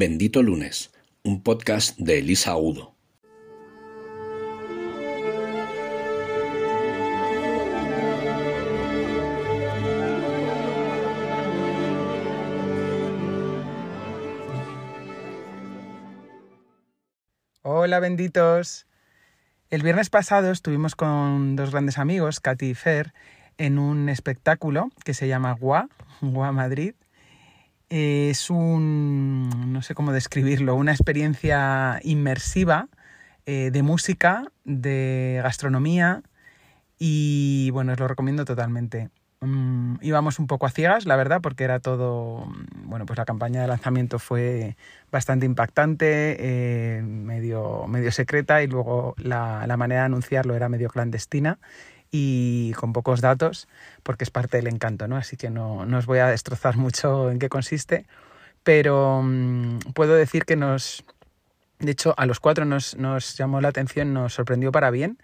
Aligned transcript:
Bendito 0.00 0.44
Lunes, 0.44 0.92
un 1.24 1.42
podcast 1.42 1.98
de 1.98 2.20
Elisa 2.20 2.56
Udo. 2.56 2.94
Hola 17.62 17.98
benditos. 17.98 18.86
El 19.68 19.82
viernes 19.82 20.10
pasado 20.10 20.52
estuvimos 20.52 20.94
con 20.94 21.56
dos 21.56 21.72
grandes 21.72 21.98
amigos, 21.98 22.38
Katy 22.38 22.66
y 22.66 22.74
Fer, 22.74 23.12
en 23.56 23.80
un 23.80 24.08
espectáculo 24.08 24.90
que 25.04 25.12
se 25.12 25.26
llama 25.26 25.54
Gua, 25.54 25.88
Gua 26.20 26.52
Madrid. 26.52 26.94
Es 27.90 28.50
un, 28.50 29.72
no 29.72 29.80
sé 29.80 29.94
cómo 29.94 30.12
describirlo, 30.12 30.74
una 30.74 30.92
experiencia 30.92 32.00
inmersiva 32.02 32.88
eh, 33.46 33.70
de 33.72 33.82
música, 33.82 34.44
de 34.64 35.40
gastronomía 35.42 36.22
y 36.98 37.70
bueno, 37.70 37.92
os 37.92 38.00
lo 38.00 38.06
recomiendo 38.06 38.44
totalmente. 38.44 39.08
Mm, 39.40 39.96
íbamos 40.02 40.38
un 40.38 40.46
poco 40.48 40.66
a 40.66 40.70
ciegas, 40.70 41.06
la 41.06 41.16
verdad, 41.16 41.40
porque 41.40 41.64
era 41.64 41.80
todo, 41.80 42.44
mm, 42.46 42.88
bueno, 42.90 43.06
pues 43.06 43.16
la 43.16 43.24
campaña 43.24 43.62
de 43.62 43.68
lanzamiento 43.68 44.18
fue 44.18 44.76
bastante 45.10 45.46
impactante, 45.46 46.36
eh, 46.98 47.02
medio, 47.02 47.86
medio 47.86 48.12
secreta 48.12 48.62
y 48.62 48.66
luego 48.66 49.14
la, 49.16 49.66
la, 49.66 49.76
manera 49.78 50.02
de 50.02 50.06
anunciarlo 50.06 50.56
era 50.56 50.68
medio 50.68 50.90
clandestina 50.90 51.58
y 52.10 52.72
con 52.72 52.92
pocos 52.92 53.20
datos, 53.20 53.68
porque 54.02 54.24
es 54.24 54.30
parte 54.30 54.56
del 54.56 54.68
encanto, 54.68 55.08
¿no? 55.08 55.16
Así 55.16 55.36
que 55.36 55.50
no, 55.50 55.84
no 55.86 55.98
os 55.98 56.06
voy 56.06 56.18
a 56.18 56.28
destrozar 56.28 56.76
mucho 56.78 57.30
en 57.30 57.38
qué 57.38 57.48
consiste, 57.48 58.06
pero 58.62 59.22
mmm, 59.22 59.78
puedo 59.94 60.14
decir 60.14 60.44
que 60.44 60.56
nos, 60.56 61.04
de 61.78 61.92
hecho, 61.92 62.14
a 62.16 62.26
los 62.26 62.40
cuatro 62.40 62.64
nos, 62.64 62.96
nos 62.96 63.36
llamó 63.36 63.60
la 63.60 63.68
atención, 63.68 64.12
nos 64.14 64.34
sorprendió 64.34 64.72
para 64.72 64.90
bien, 64.90 65.18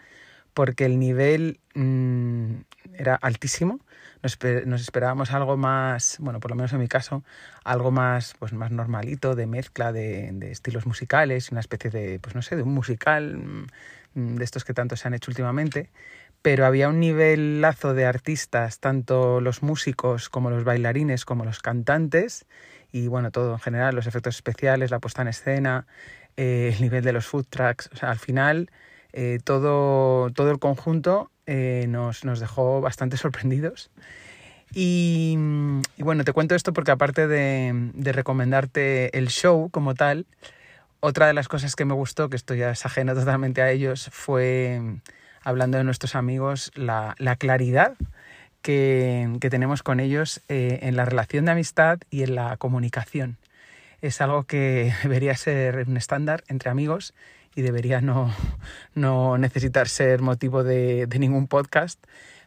porque 0.55 0.85
el 0.85 0.99
nivel 0.99 1.61
mmm, 1.75 2.55
era 2.95 3.17
altísimo. 3.17 3.81
Nos, 4.23 4.39
nos, 4.65 4.81
esperábamos 4.81 5.33
algo 5.33 5.59
más, 5.59 6.17
bueno, 6.19 6.41
por 6.41 6.51
lo 6.51 6.57
menos 6.57 6.73
en 6.73 6.79
mi 6.79 6.89
caso, 6.89 7.23
algo 7.63 7.91
más, 7.91 8.35
pues 8.39 8.55
más 8.55 8.71
normalito, 8.71 9.35
de 9.35 9.47
mezcla 9.47 9.93
de, 9.93 10.31
de 10.33 10.51
estilos 10.51 10.87
musicales, 10.87 11.51
una 11.51 11.61
especie 11.61 11.91
de, 11.91 12.19
pues 12.21 12.35
no 12.35 12.41
sé, 12.41 12.57
de 12.57 12.63
un 12.63 12.73
musical 12.73 13.37
mm, 13.37 14.37
de 14.37 14.45
estos 14.45 14.65
que 14.65 14.73
tanto 14.73 14.97
se 14.97 15.09
han 15.09 15.15
hecho 15.15 15.31
últimamente, 15.31 15.91
pero 16.45 16.67
había 16.67 16.91
un 16.91 17.01
nivel 17.01 17.63
lazo 17.63 17.95
de 17.95 18.05
artistas, 18.05 18.79
tanto 18.79 19.41
los 19.41 19.63
músicos 19.63 20.29
como 20.29 20.51
los 20.51 20.63
bailarines, 20.63 21.25
como 21.25 21.47
los 21.47 21.61
cantantes, 21.61 22.45
y 22.93 23.09
bueno, 23.09 23.31
todo 23.31 23.55
en 23.55 23.61
general, 23.61 23.95
los 23.95 24.07
efectos 24.07 24.35
especiales, 24.35 24.91
la 24.91 24.99
puesta 24.99 25.23
en 25.23 25.29
escena, 25.29 25.87
eh, 26.37 26.75
el 26.75 26.83
nivel 26.83 27.03
de 27.03 27.15
los 27.15 27.25
food 27.25 27.47
tracks, 27.49 27.89
al 28.03 28.19
final 28.19 28.71
eh, 29.15 29.39
todo, 29.43 30.29
todo 30.33 30.51
el 30.51 30.59
conjunto 30.59 31.31
eh, 31.47 31.87
nos, 31.89 32.27
nos, 32.27 32.41
dejó 32.41 32.83
bastante 32.83 33.17
sorprendidos. 33.25 33.91
Y, 34.75 35.39
y, 35.97 36.03
bueno, 36.03 36.25
te 36.25 36.35
cuento 36.35 36.55
esto 36.55 36.75
porque 36.75 36.91
aparte 36.91 37.27
de, 37.27 37.91
de, 37.95 38.13
recomendarte 38.13 39.17
el 39.17 39.29
show 39.29 39.71
como 39.71 39.95
tal, 39.95 40.27
otra 41.01 41.27
de 41.27 41.33
las 41.33 41.49
cosas 41.49 41.75
que 41.75 41.87
me 41.87 41.95
gustó, 41.95 42.29
que 42.29 42.37
esto 42.37 42.53
ya 42.55 42.71
es 42.71 42.85
ajeno 42.85 43.15
totalmente 43.15 43.63
a 43.63 43.71
ellos, 43.71 44.11
fue, 44.13 45.01
hablando 45.45 45.79
de 45.79 45.85
nuestros 45.85 46.15
amigos, 46.15 46.73
la, 46.75 47.15
la 47.19 47.37
claridad 47.37 47.97
que, 48.65 49.37
tenemos 49.51 49.83
con 49.83 50.01
ellos 50.01 50.41
eh, 50.49 50.81
en 50.83 50.97
la 50.97 51.05
relación 51.05 51.45
de 51.45 51.53
amistad 51.53 52.01
y 52.11 52.23
en 52.23 52.35
la 52.35 52.57
comunicación. 52.57 53.37
Es 54.01 54.21
algo 54.21 54.45
que 54.45 54.93
debería 55.03 55.37
ser 55.37 55.85
un 55.87 55.97
estándar 55.97 56.43
entre 56.49 56.71
amigos 56.71 57.15
y 57.55 57.63
debería 57.63 58.01
no, 58.01 58.35
no 58.95 59.39
necesitar 59.39 59.87
ser 59.87 60.23
motivo 60.23 60.65
de, 60.65 61.07
ningún 61.19 61.47
podcast. 61.47 62.03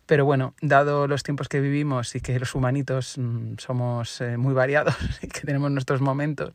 Pero 0.08 0.26
bueno, 0.26 0.56
dado 0.62 1.08
los 1.08 1.22
tiempos 1.22 1.50
que 1.50 1.60
vivimos 1.60 2.16
y 2.16 2.20
que 2.20 2.40
los 2.40 2.56
humanitos 2.56 3.18
mmm, 3.18 3.56
somos 3.58 4.20
eh, 4.22 4.38
muy 4.38 4.54
variados 4.54 4.96
y 5.22 5.28
que 5.28 5.42
tenemos 5.42 5.70
nuestros 5.70 6.02
momentos, 6.02 6.54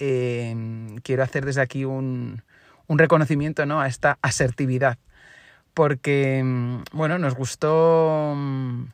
eh, 0.00 0.56
quiero 1.04 1.22
hacer 1.22 1.44
desde 1.44 1.60
aquí 1.60 1.84
un, 1.84 2.42
un 2.88 2.98
reconocimiento 2.98 3.66
¿no? 3.66 3.80
a 3.80 3.86
esta 3.86 4.18
asertividad. 4.20 4.98
Porque, 5.80 6.42
mm, 6.44 6.82
bueno, 6.92 7.18
nos 7.18 7.34
gustó 7.34 8.34
mm, 8.36 8.84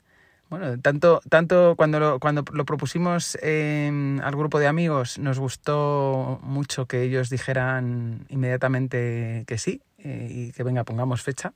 bueno, 0.49 0.79
tanto, 0.79 1.21
tanto 1.29 1.75
cuando, 1.77 1.99
lo, 1.99 2.21
cuando 2.21 2.45
lo 2.53 2.65
propusimos 2.65 3.37
eh, 3.43 3.91
al 4.23 4.37
grupo 4.37 4.61
de 4.61 4.69
amigos, 4.69 5.19
nos 5.19 5.41
gustó 5.41 6.39
mucho 6.45 6.87
que 6.87 7.03
ellos 7.03 7.29
dijeran 7.29 8.25
inmediatamente 8.29 9.43
que 9.49 9.59
sí 9.59 9.83
eh, 9.99 10.29
y 10.31 10.53
que 10.53 10.63
venga, 10.63 10.85
pongamos 10.85 11.23
fecha. 11.23 11.55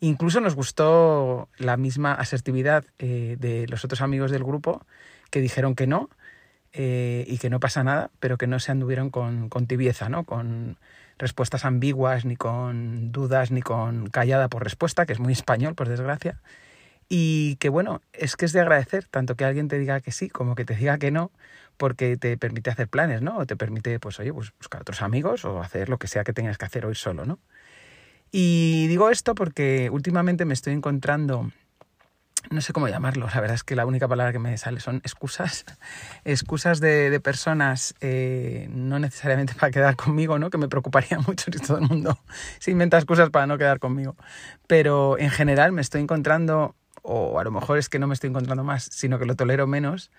Incluso 0.00 0.38
nos 0.42 0.54
gustó 0.54 1.48
la 1.56 1.78
misma 1.78 2.12
asertividad 2.12 2.84
eh, 2.98 3.38
de 3.40 3.66
los 3.68 3.86
otros 3.86 4.02
amigos 4.02 4.30
del 4.30 4.44
grupo 4.44 4.84
que 5.30 5.40
dijeron 5.40 5.74
que 5.74 5.86
no 5.86 6.10
eh, 6.74 7.24
y 7.26 7.38
que 7.38 7.48
no 7.48 7.58
pasa 7.58 7.84
nada, 7.84 8.10
pero 8.20 8.36
que 8.36 8.46
no 8.46 8.60
se 8.60 8.70
anduvieron 8.70 9.08
con, 9.08 9.48
con 9.48 9.66
tibieza, 9.66 10.10
¿no? 10.10 10.24
con 10.24 10.76
respuestas 11.18 11.64
ambiguas, 11.64 12.24
ni 12.24 12.36
con 12.36 13.12
dudas, 13.12 13.50
ni 13.50 13.62
con 13.62 14.08
callada 14.08 14.48
por 14.48 14.64
respuesta, 14.64 15.06
que 15.06 15.12
es 15.12 15.20
muy 15.20 15.32
español, 15.32 15.74
por 15.74 15.88
desgracia 15.88 16.40
y 17.08 17.56
que 17.56 17.68
bueno, 17.68 18.02
es 18.12 18.36
que 18.36 18.44
es 18.44 18.52
de 18.52 18.60
agradecer 18.60 19.06
tanto 19.06 19.34
que 19.34 19.44
alguien 19.44 19.68
te 19.68 19.78
diga 19.78 20.00
que 20.00 20.12
sí 20.12 20.28
como 20.28 20.54
que 20.54 20.64
te 20.64 20.74
diga 20.74 20.98
que 20.98 21.10
no, 21.10 21.32
porque 21.76 22.16
te 22.16 22.36
permite 22.36 22.70
hacer 22.70 22.88
planes, 22.88 23.22
¿no? 23.22 23.38
O 23.38 23.46
te 23.46 23.56
permite, 23.56 23.98
pues 23.98 24.20
oye, 24.20 24.32
pues 24.32 24.52
buscar 24.58 24.82
otros 24.82 25.00
amigos 25.00 25.44
o 25.44 25.62
hacer 25.62 25.88
lo 25.88 25.98
que 25.98 26.06
sea 26.06 26.24
que 26.24 26.32
tengas 26.32 26.58
que 26.58 26.66
hacer 26.66 26.84
hoy 26.84 26.94
solo, 26.94 27.24
¿no? 27.24 27.38
Y 28.30 28.86
digo 28.88 29.08
esto 29.08 29.34
porque 29.34 29.88
últimamente 29.90 30.44
me 30.44 30.52
estoy 30.52 30.74
encontrando, 30.74 31.50
no 32.50 32.60
sé 32.60 32.72
cómo 32.72 32.88
llamarlo, 32.88 33.26
la 33.32 33.40
verdad 33.40 33.54
es 33.54 33.64
que 33.64 33.76
la 33.76 33.86
única 33.86 34.08
palabra 34.08 34.32
que 34.32 34.38
me 34.38 34.56
sale 34.58 34.80
son 34.80 34.96
excusas, 34.96 35.64
excusas 36.24 36.80
de, 36.80 37.10
de 37.10 37.20
personas, 37.20 37.94
eh, 38.00 38.68
no 38.70 38.98
necesariamente 38.98 39.54
para 39.54 39.70
quedar 39.70 39.96
conmigo, 39.96 40.38
¿no? 40.38 40.50
Que 40.50 40.58
me 40.58 40.68
preocuparía 40.68 41.18
mucho 41.26 41.50
si 41.52 41.58
todo 41.58 41.78
el 41.78 41.88
mundo 41.88 42.18
se 42.58 42.70
inventa 42.70 42.96
excusas 42.96 43.30
para 43.30 43.46
no 43.46 43.58
quedar 43.58 43.78
conmigo. 43.78 44.16
Pero 44.66 45.18
en 45.18 45.30
general 45.30 45.72
me 45.72 45.80
estoy 45.80 46.00
encontrando 46.00 46.74
o 47.02 47.38
a 47.38 47.44
lo 47.44 47.50
mejor 47.50 47.78
es 47.78 47.88
que 47.88 47.98
no 47.98 48.06
me 48.06 48.14
estoy 48.14 48.30
encontrando 48.30 48.64
más, 48.64 48.88
sino 48.92 49.18
que 49.18 49.24
lo 49.24 49.34
tolero 49.34 49.66
menos, 49.66 50.10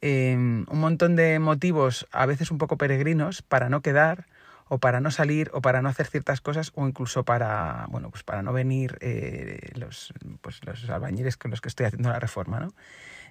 eh, 0.00 0.34
un 0.34 0.80
montón 0.80 1.14
de 1.16 1.38
motivos, 1.38 2.06
a 2.10 2.24
veces 2.26 2.50
un 2.50 2.58
poco 2.58 2.78
peregrinos, 2.78 3.42
para 3.42 3.68
no 3.68 3.82
quedar 3.82 4.26
o 4.70 4.78
para 4.78 5.00
no 5.00 5.10
salir 5.10 5.50
o 5.52 5.60
para 5.60 5.82
no 5.82 5.88
hacer 5.88 6.06
ciertas 6.06 6.40
cosas 6.40 6.70
o 6.76 6.86
incluso 6.86 7.24
para 7.24 7.86
bueno 7.90 8.08
pues 8.10 8.22
para 8.22 8.42
no 8.42 8.52
venir 8.52 8.96
eh, 9.00 9.72
los 9.74 10.14
pues 10.40 10.64
los 10.64 10.88
albañiles 10.88 11.36
con 11.36 11.50
los 11.50 11.60
que 11.60 11.68
estoy 11.68 11.86
haciendo 11.86 12.08
la 12.08 12.20
reforma 12.20 12.60
¿no? 12.60 12.72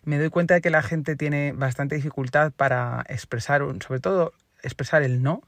me 0.04 0.20
doy 0.20 0.30
cuenta 0.30 0.56
de 0.56 0.62
que 0.62 0.70
la 0.70 0.84
gente 0.84 1.16
tiene 1.16 1.54
bastante 1.54 1.96
dificultad 1.96 2.52
para 2.52 3.06
expresar 3.08 3.62
sobre 3.80 4.02
todo 4.02 4.34
expresar 4.64 5.02
el 5.02 5.24
no 5.24 5.42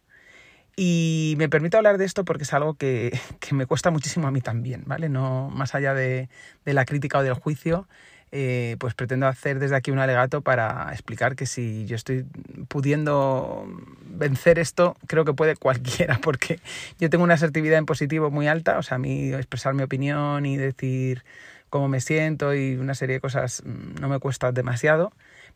y 0.77 1.35
me 1.37 1.49
permito 1.49 1.75
hablar 1.75 1.97
de 1.97 2.05
esto 2.05 2.23
porque 2.23 2.43
es 2.43 2.53
algo 2.53 2.75
que, 2.75 3.19
que, 3.41 3.53
me 3.53 3.65
cuesta 3.65 3.91
muchísimo 3.91 4.29
a 4.29 4.31
mí 4.31 4.39
también, 4.39 4.83
¿vale? 4.85 5.09
No 5.09 5.49
más 5.49 5.75
allá 5.75 5.93
de, 5.93 6.29
de 6.63 6.73
la 6.73 6.85
crítica 6.85 7.19
o 7.19 7.23
del 7.23 7.33
juicio, 7.33 7.89
eh, 8.31 8.77
pues 8.79 8.93
pretendo 8.93 9.27
hacer 9.27 9.59
desde 9.59 9.75
aquí 9.75 9.91
un 9.91 9.99
alegato 9.99 10.41
para 10.41 10.89
explicar 10.93 11.35
que 11.35 11.45
si 11.45 11.85
yo 11.85 11.95
estoy 11.95 12.25
pudiendo 12.67 13.65
vencer 14.05 14.57
esto, 14.59 14.95
creo 15.07 15.25
que 15.25 15.33
puede 15.33 15.55
cualquiera, 15.57 16.19
porque 16.21 16.59
yo 16.99 17.09
tengo 17.09 17.23
una 17.23 17.33
asertividad 17.33 17.77
en 17.77 17.85
positivo 17.85 18.31
muy 18.31 18.47
alta, 18.47 18.77
o 18.77 18.83
sea, 18.83 18.95
a 18.95 18.99
mí 18.99 19.33
expresar 19.33 19.73
mi 19.73 19.83
opinión 19.83 20.45
y 20.45 20.57
decir 20.57 21.23
cómo 21.69 21.87
me 21.87 22.01
siento 22.01 22.53
y 22.53 22.75
una 22.75 22.95
serie 22.95 23.15
de 23.15 23.19
cosas 23.21 23.63
mm, 23.65 23.99
no 23.99 24.09
me 24.09 24.19
cuesta 24.19 24.51
demasiado 24.51 25.11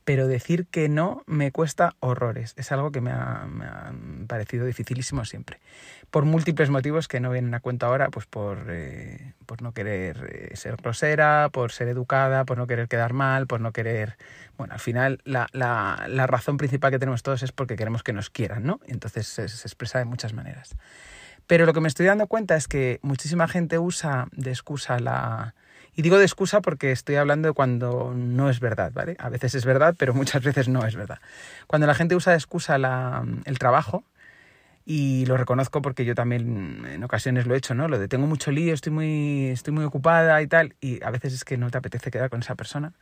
pero 0.05 0.27
decir 0.27 0.67
que 0.67 0.87
no 0.87 1.23
me 1.25 1.51
cuesta 1.51 1.95
horrores. 1.99 2.53
Es 2.57 2.71
algo 2.71 2.91
que 2.91 3.01
me 3.01 3.11
ha, 3.11 3.47
parecido 4.27 4.65
dificilísimo 4.65 5.25
siempre. 5.25 5.59
Por 6.11 6.25
múltiples 6.25 6.69
motivos 6.69 7.07
que 7.07 7.19
no 7.19 7.31
vienen 7.31 7.53
a 7.55 7.59
cuenta 7.59 7.87
ahora, 7.87 8.09
pues 8.09 8.27
por, 8.27 8.67
eh, 8.69 9.33
por 9.47 9.63
no 9.63 9.73
querer 9.73 10.49
eh, 10.51 10.55
ser 10.55 10.75
grosera, 10.77 11.49
por 11.51 11.71
ser 11.71 11.87
educada, 11.87 12.45
por 12.45 12.57
no 12.57 12.67
querer 12.67 12.87
quedar 12.87 13.13
mal, 13.13 13.47
por 13.47 13.59
no 13.59 13.73
querer... 13.73 14.15
Bueno, 14.57 14.75
al 14.75 14.79
final 14.79 15.19
la, 15.25 15.47
la, 15.51 16.05
la 16.07 16.27
razón 16.27 16.57
principal 16.57 16.91
que 16.91 16.99
tenemos 16.99 17.23
todos 17.23 17.41
es 17.41 17.51
porque 17.51 17.75
queremos 17.75 18.03
que 18.03 18.13
nos 18.13 18.29
quieran, 18.29 18.63
¿no? 18.63 18.79
Entonces 18.85 19.27
se, 19.27 19.49
se 19.49 19.67
expresa 19.67 19.97
de 19.97 20.05
muchas 20.05 20.33
maneras. 20.33 20.75
Pero 21.47 21.65
lo 21.65 21.73
que 21.73 21.81
me 21.81 21.87
estoy 21.87 22.05
dando 22.05 22.27
cuenta 22.27 22.55
es 22.55 22.67
que 22.67 22.99
muchísima 23.01 23.47
gente 23.47 23.79
usa 23.79 24.27
de 24.31 24.51
excusa 24.51 24.99
la, 24.99 25.55
y 25.95 26.01
digo 26.01 26.18
de 26.18 26.25
excusa 26.25 26.62
porque 26.62 26.92
estoy 26.92 27.15
hablando 27.15 27.47
de 27.47 27.53
cuando 27.53 28.13
no 28.15 28.50
es 28.50 28.59
verdad, 28.59 28.92
¿vale? 28.94 29.15
A 29.19 29.30
veces 29.30 29.56
es 29.56 29.65
verdad, 29.65 29.95
pero 29.97 30.13
muchas 30.13 30.44
veces 30.44 30.68
no 30.68 30.86
es 30.86 30.95
verdad. 30.95 31.19
Cuando 31.68 31.88
la 31.88 31.95
gente 31.95 32.15
usa 32.15 32.31
de 32.33 32.38
excusa 32.38 32.77
la, 32.77 33.25
el 33.45 33.59
trabajo, 33.59 34.03
y 34.86 35.25
lo 35.25 35.36
reconozco 35.36 35.81
porque 35.81 36.06
yo 36.06 36.13
también 36.13 36.86
en 36.86 37.03
ocasiones 37.03 37.47
lo 37.47 37.56
he 37.56 37.57
hecho, 37.57 37.74
¿no? 37.74 37.88
Lo 37.88 37.97
de 37.97 38.07
tengo 38.07 38.27
mucho 38.27 38.51
lío, 38.51 38.74
estoy 38.74 38.92
muy, 38.92 39.47
estoy 39.47 39.74
muy 39.74 39.83
ocupada 39.83 40.39
y 40.44 40.47
tal, 40.47 40.75
y 40.80 41.03
a 41.03 41.09
veces 41.09 41.33
es 41.33 41.44
que 41.44 41.57
no 41.57 41.71
te 41.71 41.80
apetece 41.80 42.12
quedar 42.12 42.30
con 42.30 42.41
esa 42.41 42.56
persona. 42.56 42.94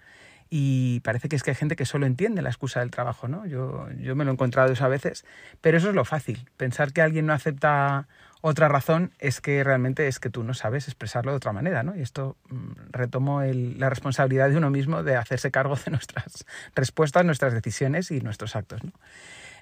Y 0.50 1.02
parece 1.02 1.30
que 1.30 1.36
es 1.36 1.44
que 1.44 1.52
hay 1.52 1.56
gente 1.56 1.76
que 1.76 1.86
solo 1.86 2.06
entiende 2.06 2.42
la 2.42 2.50
excusa 2.50 2.80
del 2.80 2.92
trabajo, 2.92 3.28
¿no? 3.28 3.46
Yo, 3.46 3.90
yo 4.00 4.16
me 4.16 4.24
lo 4.24 4.32
he 4.32 4.34
encontrado 4.34 4.72
eso 4.72 4.86
a 4.86 4.88
veces, 4.88 5.26
pero 5.62 5.78
eso 5.78 5.90
es 5.90 5.96
lo 5.96 6.06
fácil. 6.06 6.48
Pensar 6.58 6.94
que 6.94 7.02
alguien 7.02 7.26
no 7.26 7.34
acepta 7.34 8.08
otra 8.46 8.68
razón 8.68 9.14
es 9.20 9.40
que 9.40 9.64
realmente 9.64 10.10
es 10.10 10.20
que 10.20 10.30
tú 10.30 10.44
no 10.44 10.54
sabes 10.54 10.90
expresarlo 10.90 11.32
de 11.32 11.38
otra 11.38 11.54
manera, 11.54 11.82
¿no? 11.82 11.96
Y 11.96 12.02
esto 12.02 12.36
mm, 12.50 12.72
retomo 12.92 13.42
el, 13.42 13.80
la 13.80 13.90
responsabilidad 13.90 14.50
de 14.50 14.58
uno 14.58 14.70
mismo 14.70 15.02
de 15.02 15.16
hacerse 15.16 15.50
cargo 15.50 15.78
de 15.78 15.92
nuestras 15.92 16.46
respuestas, 16.76 17.24
nuestras 17.24 17.54
decisiones 17.54 18.12
y 18.12 18.20
nuestros 18.20 18.58
actos, 18.58 18.84
¿no? 18.84 18.92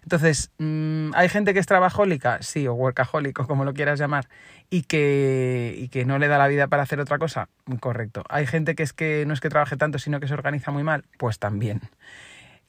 Entonces, 0.01 0.49
mm, 0.57 1.11
¿hay 1.13 1.29
gente 1.29 1.53
que 1.53 1.59
es 1.59 1.67
trabajólica? 1.67 2.41
Sí, 2.41 2.67
o 2.67 2.73
workahólico, 2.73 3.45
como 3.45 3.65
lo 3.65 3.75
quieras 3.75 3.99
llamar, 3.99 4.27
y 4.71 4.81
que, 4.81 5.75
y 5.77 5.89
que 5.89 6.03
no 6.03 6.17
le 6.17 6.27
da 6.27 6.39
la 6.39 6.47
vida 6.47 6.65
para 6.65 6.81
hacer 6.81 6.99
otra 6.99 7.19
cosa. 7.19 7.49
Correcto. 7.79 8.23
¿Hay 8.29 8.47
gente 8.47 8.73
que 8.73 8.81
es 8.81 8.93
que 8.93 9.25
no 9.27 9.35
es 9.35 9.41
que 9.41 9.49
trabaje 9.49 9.77
tanto, 9.77 9.99
sino 9.99 10.19
que 10.19 10.27
se 10.27 10.33
organiza 10.33 10.71
muy 10.71 10.81
mal? 10.81 11.05
Pues 11.19 11.37
también. 11.37 11.81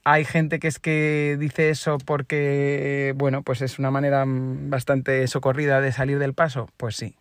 Hay 0.05 0.25
gente 0.25 0.59
que 0.59 0.69
es 0.69 0.79
que 0.81 1.37
dice 1.39 1.71
eso 1.71 1.99
porque, 1.99 3.15
bueno, 3.17 3.43
pues 3.43 3.63
es 3.63 3.79
una 3.79 3.91
manera 3.91 4.25
bastante 4.27 5.27
socorrida 5.29 5.81
de 5.81 5.93
salir 5.93 6.19
del 6.19 6.35
paso. 6.35 6.69
Pues 6.77 6.97
sí. 6.97 7.17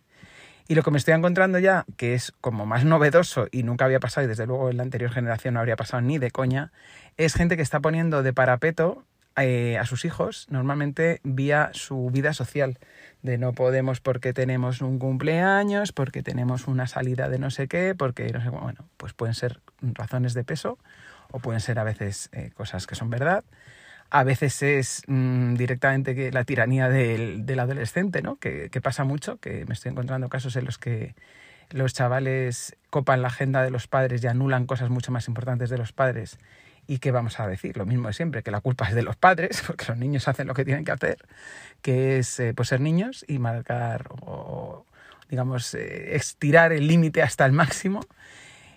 Y 0.66 0.74
lo 0.74 0.82
que 0.82 0.90
me 0.90 0.98
estoy 0.98 1.14
encontrando 1.14 1.58
ya, 1.58 1.84
que 1.96 2.14
es 2.14 2.32
como 2.40 2.66
más 2.66 2.84
novedoso 2.84 3.46
y 3.52 3.62
nunca 3.62 3.84
había 3.84 4.00
pasado, 4.00 4.24
y 4.24 4.28
desde 4.28 4.46
luego 4.46 4.70
en 4.70 4.78
la 4.78 4.82
anterior 4.82 5.12
generación 5.12 5.54
no 5.54 5.60
habría 5.60 5.76
pasado 5.76 6.00
ni 6.00 6.18
de 6.18 6.30
coña, 6.30 6.72
es 7.16 7.34
gente 7.34 7.56
que 7.56 7.62
está 7.62 7.80
poniendo 7.80 8.22
de 8.22 8.32
parapeto 8.32 9.04
eh, 9.36 9.78
a 9.78 9.86
sus 9.86 10.04
hijos 10.04 10.46
normalmente 10.50 11.20
vía 11.24 11.70
su 11.72 12.10
vida 12.12 12.34
social, 12.34 12.78
de 13.22 13.38
no 13.38 13.54
podemos 13.54 14.00
porque 14.00 14.34
tenemos 14.34 14.82
un 14.82 14.98
cumpleaños, 14.98 15.92
porque 15.92 16.22
tenemos 16.22 16.68
una 16.68 16.86
salida 16.86 17.30
de 17.30 17.38
no 17.38 17.50
sé 17.50 17.66
qué, 17.66 17.94
porque 17.96 18.30
no 18.30 18.42
sé, 18.42 18.50
bueno, 18.50 18.84
pues 18.98 19.14
pueden 19.14 19.34
ser 19.34 19.60
razones 19.80 20.34
de 20.34 20.44
peso 20.44 20.78
o 21.32 21.40
pueden 21.40 21.60
ser 21.60 21.78
a 21.78 21.84
veces 21.84 22.28
eh, 22.32 22.50
cosas 22.54 22.86
que 22.86 22.94
son 22.94 23.10
verdad. 23.10 23.44
A 24.10 24.24
veces 24.24 24.62
es 24.62 25.02
mm, 25.06 25.54
directamente 25.54 26.14
que 26.14 26.30
la 26.32 26.44
tiranía 26.44 26.88
del, 26.88 27.46
del 27.46 27.60
adolescente, 27.60 28.22
¿no? 28.22 28.36
Que, 28.36 28.68
pasa 28.82 29.04
mucho, 29.04 29.38
que 29.38 29.64
me 29.66 29.74
estoy 29.74 29.90
encontrando 29.90 30.28
casos 30.28 30.56
en 30.56 30.66
los 30.66 30.78
que 30.78 31.14
los 31.70 31.94
chavales 31.94 32.76
copan 32.90 33.22
la 33.22 33.28
agenda 33.28 33.62
de 33.62 33.70
los 33.70 33.88
padres 33.88 34.22
y 34.22 34.26
anulan 34.26 34.66
cosas 34.66 34.90
mucho 34.90 35.12
más 35.12 35.28
importantes 35.28 35.70
de 35.70 35.78
los 35.78 35.92
padres 35.92 36.38
y 36.86 36.98
qué 36.98 37.10
vamos 37.10 37.38
a 37.40 37.46
decir, 37.46 37.76
lo 37.76 37.86
mismo 37.86 38.08
de 38.08 38.14
siempre, 38.14 38.42
que 38.42 38.50
la 38.50 38.60
culpa 38.60 38.88
es 38.88 38.94
de 38.94 39.02
los 39.02 39.16
padres, 39.16 39.62
porque 39.66 39.86
los 39.88 39.98
niños 39.98 40.28
hacen 40.28 40.46
lo 40.46 40.54
que 40.54 40.64
tienen 40.64 40.84
que 40.84 40.92
hacer, 40.92 41.18
que 41.80 42.18
es 42.18 42.38
eh, 42.40 42.52
pues 42.54 42.68
ser 42.68 42.80
niños 42.80 43.24
y 43.28 43.38
marcar 43.38 44.08
o, 44.20 44.84
digamos, 45.28 45.74
eh, 45.74 46.16
estirar 46.16 46.72
el 46.72 46.86
límite 46.86 47.22
hasta 47.22 47.46
el 47.46 47.52
máximo. 47.52 48.00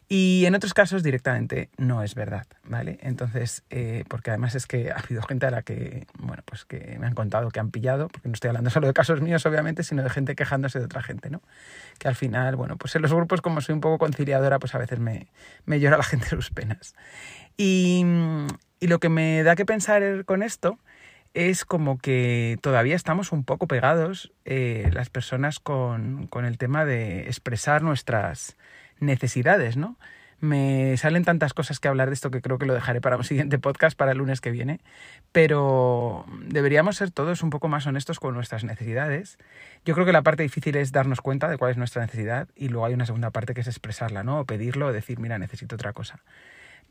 Y 0.08 0.46
en 0.46 0.54
otros 0.54 0.76
casos 0.76 1.02
directamente 1.02 1.70
no 1.78 2.04
es 2.04 2.14
verdad, 2.14 2.46
¿vale? 2.64 3.00
Entonces, 3.02 3.64
eh, 3.72 4.04
porque 4.08 4.30
además 4.30 4.54
es 4.54 4.68
que 4.68 4.92
ha 4.92 4.98
habido 4.98 5.24
gente 5.24 5.48
a 5.48 5.52
la 5.52 5.64
que, 5.64 6.06
bueno, 6.20 6.44
pues 6.46 6.64
que 6.64 6.98
me 7.00 7.08
han 7.08 7.16
contado 7.16 7.50
que 7.50 7.60
han 7.60 7.72
pillado, 7.72 8.08
porque 8.10 8.30
no 8.30 8.34
estoy 8.36 8.50
hablando 8.50 8.70
solo 8.70 8.86
de 8.86 8.94
casos 8.94 9.22
míos, 9.22 9.44
obviamente, 9.48 9.82
sino 9.82 10.04
de 10.04 10.10
gente 10.12 10.36
quejándose 10.36 10.78
de 10.78 10.86
otra 10.86 11.02
gente, 11.02 11.32
¿no? 11.32 11.42
Que 11.98 12.08
al 12.08 12.16
final, 12.16 12.56
bueno, 12.56 12.78
pues 12.78 12.96
en 12.96 13.02
los 13.02 13.14
grupos, 13.14 13.42
como 13.42 13.62
soy 13.62 13.74
un 13.74 13.82
poco 13.82 13.98
conciliadora, 13.98 14.60
pues 14.60 14.76
a 14.76 14.78
veces 14.78 15.00
me, 15.00 15.28
me 15.66 15.80
llora 15.80 15.98
la 15.98 16.04
gente 16.04 16.28
sus 16.30 16.52
penas. 16.52 16.94
Y, 17.58 18.06
lo 18.82 19.00
que 19.00 19.10
me 19.10 19.42
da 19.42 19.56
que 19.56 19.66
pensar 19.66 20.26
con 20.26 20.44
esto 20.44 20.78
es 21.34 21.66
como 21.66 21.98
que 21.98 22.60
todavía 22.62 22.96
estamos 22.96 23.32
un 23.32 23.44
poco 23.44 23.68
pegados 23.68 24.32
eh, 24.46 24.92
las 24.94 25.10
personas 25.10 25.60
con, 25.60 26.28
con, 26.28 26.46
el 26.46 26.60
tema 26.60 26.86
de 26.86 27.22
expresar 27.22 27.82
nuestras 27.82 28.58
necesidades, 29.00 29.78
¿no? 29.78 29.98
Me 30.42 30.98
salen 30.98 31.24
tantas 31.24 31.54
cosas 31.54 31.80
que 31.80 31.88
hablar 31.88 32.10
de 32.10 32.14
esto 32.14 32.30
que 32.30 32.42
creo 32.42 32.58
que 32.58 32.66
lo 32.66 32.74
dejaré 32.74 33.00
para 33.00 33.16
un 33.16 33.24
siguiente 33.24 33.58
podcast, 33.58 33.98
para 33.98 34.12
el 34.12 34.18
lunes 34.18 34.42
que 34.42 34.52
viene, 34.52 34.82
pero 35.32 36.26
deberíamos 36.48 36.98
ser 36.98 37.12
todos 37.12 37.42
un 37.42 37.50
poco 37.50 37.70
más 37.70 37.88
honestos 37.88 38.20
con 38.20 38.34
nuestras 38.34 38.64
necesidades. 38.66 39.38
Yo 39.86 39.94
creo 39.94 40.06
que 40.06 40.12
la 40.12 40.24
parte 40.24 40.44
difícil 40.44 40.76
es 40.76 40.92
darnos 40.92 41.22
cuenta 41.22 41.48
de 41.48 41.58
cuál 41.58 41.72
es 41.72 41.78
nuestra 41.78 42.02
necesidad 42.02 42.50
y 42.56 42.68
luego 42.68 42.86
hay 42.86 42.94
una 42.94 43.06
segunda 43.06 43.32
parte 43.32 43.54
que 43.54 43.62
es 43.62 43.68
expresarla, 43.68 44.24
¿no? 44.24 44.42
O 44.42 44.46
pedirlo 44.46 44.88
o 44.88 44.94
decir, 44.94 45.20
mira, 45.20 45.40
necesito 45.40 45.76
otra 45.76 45.94
cosa. 45.94 46.20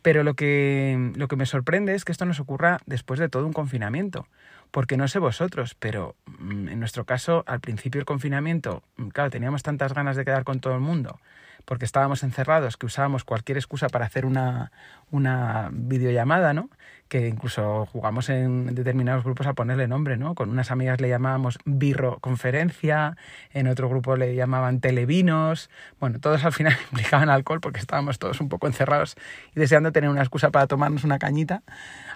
Pero 0.00 0.22
lo 0.22 0.34
que, 0.34 1.12
lo 1.14 1.28
que 1.28 1.36
me 1.36 1.46
sorprende 1.46 1.94
es 1.94 2.04
que 2.04 2.12
esto 2.12 2.26
nos 2.26 2.40
ocurra 2.40 2.78
después 2.86 3.20
de 3.20 3.28
todo 3.28 3.46
un 3.46 3.52
confinamiento. 3.52 4.26
Porque 4.70 4.96
no 4.96 5.06
sé 5.06 5.18
vosotros, 5.18 5.74
pero 5.78 6.16
mm, 6.26 6.68
en 6.68 6.80
nuestro 6.80 7.04
caso, 7.04 7.44
al 7.46 7.60
principio 7.60 8.00
del 8.00 8.06
confinamiento, 8.06 8.82
claro, 9.12 9.30
teníamos 9.30 9.62
tantas 9.62 9.94
ganas 9.94 10.16
de 10.16 10.24
quedar 10.24 10.44
con 10.44 10.60
todo 10.60 10.74
el 10.74 10.80
mundo 10.80 11.20
porque 11.64 11.84
estábamos 11.84 12.22
encerrados, 12.22 12.76
que 12.76 12.86
usábamos 12.86 13.24
cualquier 13.24 13.58
excusa 13.58 13.88
para 13.88 14.06
hacer 14.06 14.26
una, 14.26 14.72
una 15.10 15.70
videollamada, 15.72 16.52
¿no? 16.52 16.70
Que 17.08 17.28
incluso 17.28 17.86
jugamos 17.86 18.28
en 18.28 18.74
determinados 18.74 19.24
grupos 19.24 19.46
a 19.46 19.54
ponerle 19.54 19.88
nombre, 19.88 20.16
¿no? 20.16 20.34
Con 20.34 20.50
unas 20.50 20.70
amigas 20.70 21.00
le 21.00 21.08
llamábamos 21.08 21.58
birro 21.64 22.18
conferencia, 22.20 23.16
en 23.52 23.68
otro 23.68 23.88
grupo 23.88 24.16
le 24.16 24.34
llamaban 24.34 24.80
televinos, 24.80 25.70
bueno, 26.00 26.20
todos 26.20 26.44
al 26.44 26.52
final 26.52 26.76
implicaban 26.92 27.28
alcohol 27.28 27.60
porque 27.60 27.80
estábamos 27.80 28.18
todos 28.18 28.40
un 28.40 28.48
poco 28.48 28.66
encerrados 28.66 29.16
y 29.54 29.60
deseando 29.60 29.92
tener 29.92 30.10
una 30.10 30.22
excusa 30.22 30.50
para 30.50 30.66
tomarnos 30.66 31.04
una 31.04 31.18
cañita, 31.18 31.62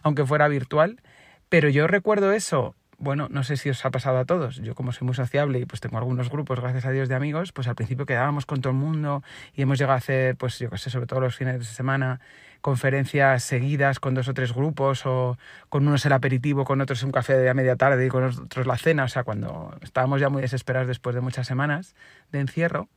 aunque 0.02 0.24
fuera 0.24 0.48
virtual. 0.48 1.00
Pero 1.48 1.70
yo 1.70 1.86
recuerdo 1.86 2.32
eso 2.32 2.74
bueno, 2.98 3.28
no 3.30 3.44
sé 3.44 3.56
si 3.56 3.70
os 3.70 3.84
ha 3.84 3.90
pasado 3.90 4.18
a 4.18 4.24
todos. 4.24 4.56
Yo 4.56 4.74
como 4.74 4.90
soy 4.92 5.06
muy 5.06 5.14
sociable 5.14 5.60
y 5.60 5.64
pues 5.64 5.80
tengo 5.80 5.98
algunos 5.98 6.30
grupos, 6.30 6.60
gracias 6.60 6.84
a 6.84 6.90
Dios, 6.90 7.08
de 7.08 7.14
amigos, 7.14 7.52
pues 7.52 7.68
al 7.68 7.76
principio 7.76 8.06
quedábamos 8.06 8.44
con 8.44 8.60
todo 8.60 8.72
el 8.72 8.78
mundo 8.78 9.22
y 9.54 9.62
hemos 9.62 9.78
llegado 9.78 9.94
a 9.94 9.98
hacer, 9.98 10.36
pues 10.36 10.58
yo 10.58 10.68
qué 10.68 10.78
sé, 10.78 10.90
sobre 10.90 11.06
todo 11.06 11.20
los 11.20 11.36
fines 11.36 11.58
de 11.60 11.64
semana, 11.64 12.20
conferencias 12.60 13.44
seguidas 13.44 14.00
con 14.00 14.14
dos 14.14 14.26
o 14.28 14.34
tres 14.34 14.52
grupos 14.52 15.06
o 15.06 15.38
con 15.68 15.86
unos 15.86 16.04
el 16.06 16.12
aperitivo, 16.12 16.64
con 16.64 16.80
otros 16.80 17.04
un 17.04 17.12
café 17.12 17.34
de 17.34 17.48
a 17.48 17.54
media 17.54 17.76
tarde 17.76 18.04
y 18.04 18.08
con 18.08 18.24
otros 18.24 18.66
la 18.66 18.76
cena, 18.76 19.04
o 19.04 19.08
sea, 19.08 19.22
cuando 19.22 19.76
estábamos 19.82 20.20
ya 20.20 20.28
muy 20.28 20.42
desesperados 20.42 20.88
después 20.88 21.14
de 21.14 21.20
muchas 21.20 21.46
semanas 21.46 21.94
de 22.32 22.40
encierro. 22.40 22.88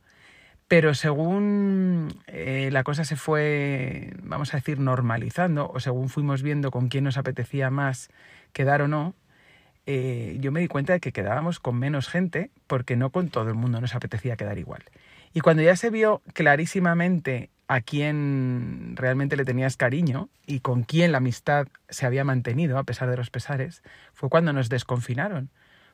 Pero 0.66 0.94
según 0.94 2.08
eh, 2.26 2.70
la 2.72 2.82
cosa 2.82 3.04
se 3.04 3.14
fue, 3.14 4.14
vamos 4.22 4.54
a 4.54 4.56
decir, 4.56 4.80
normalizando, 4.80 5.70
o 5.70 5.80
según 5.80 6.08
fuimos 6.08 6.42
viendo 6.42 6.70
con 6.70 6.88
quién 6.88 7.04
nos 7.04 7.18
apetecía 7.18 7.70
más 7.70 8.08
quedar 8.52 8.82
o 8.82 8.88
no, 8.88 9.14
eh, 9.86 10.36
yo 10.40 10.52
me 10.52 10.60
di 10.60 10.68
cuenta 10.68 10.92
de 10.92 11.00
que 11.00 11.12
quedábamos 11.12 11.58
con 11.58 11.76
menos 11.76 12.08
gente 12.08 12.50
porque 12.66 12.96
no 12.96 13.10
con 13.10 13.28
todo 13.28 13.48
el 13.48 13.54
mundo 13.54 13.80
nos 13.80 13.94
apetecía 13.94 14.36
quedar 14.36 14.58
igual. 14.58 14.84
Y 15.34 15.40
cuando 15.40 15.62
ya 15.62 15.76
se 15.76 15.90
vio 15.90 16.22
clarísimamente 16.34 17.50
a 17.68 17.80
quién 17.80 18.94
realmente 18.96 19.36
le 19.36 19.44
tenías 19.44 19.76
cariño 19.76 20.28
y 20.46 20.60
con 20.60 20.82
quién 20.82 21.10
la 21.10 21.18
amistad 21.18 21.68
se 21.88 22.06
había 22.06 22.24
mantenido 22.24 22.78
a 22.78 22.84
pesar 22.84 23.10
de 23.10 23.16
los 23.16 23.30
pesares, 23.30 23.82
fue 24.12 24.28
cuando 24.28 24.52
nos 24.52 24.68
desconfinaron. 24.68 25.50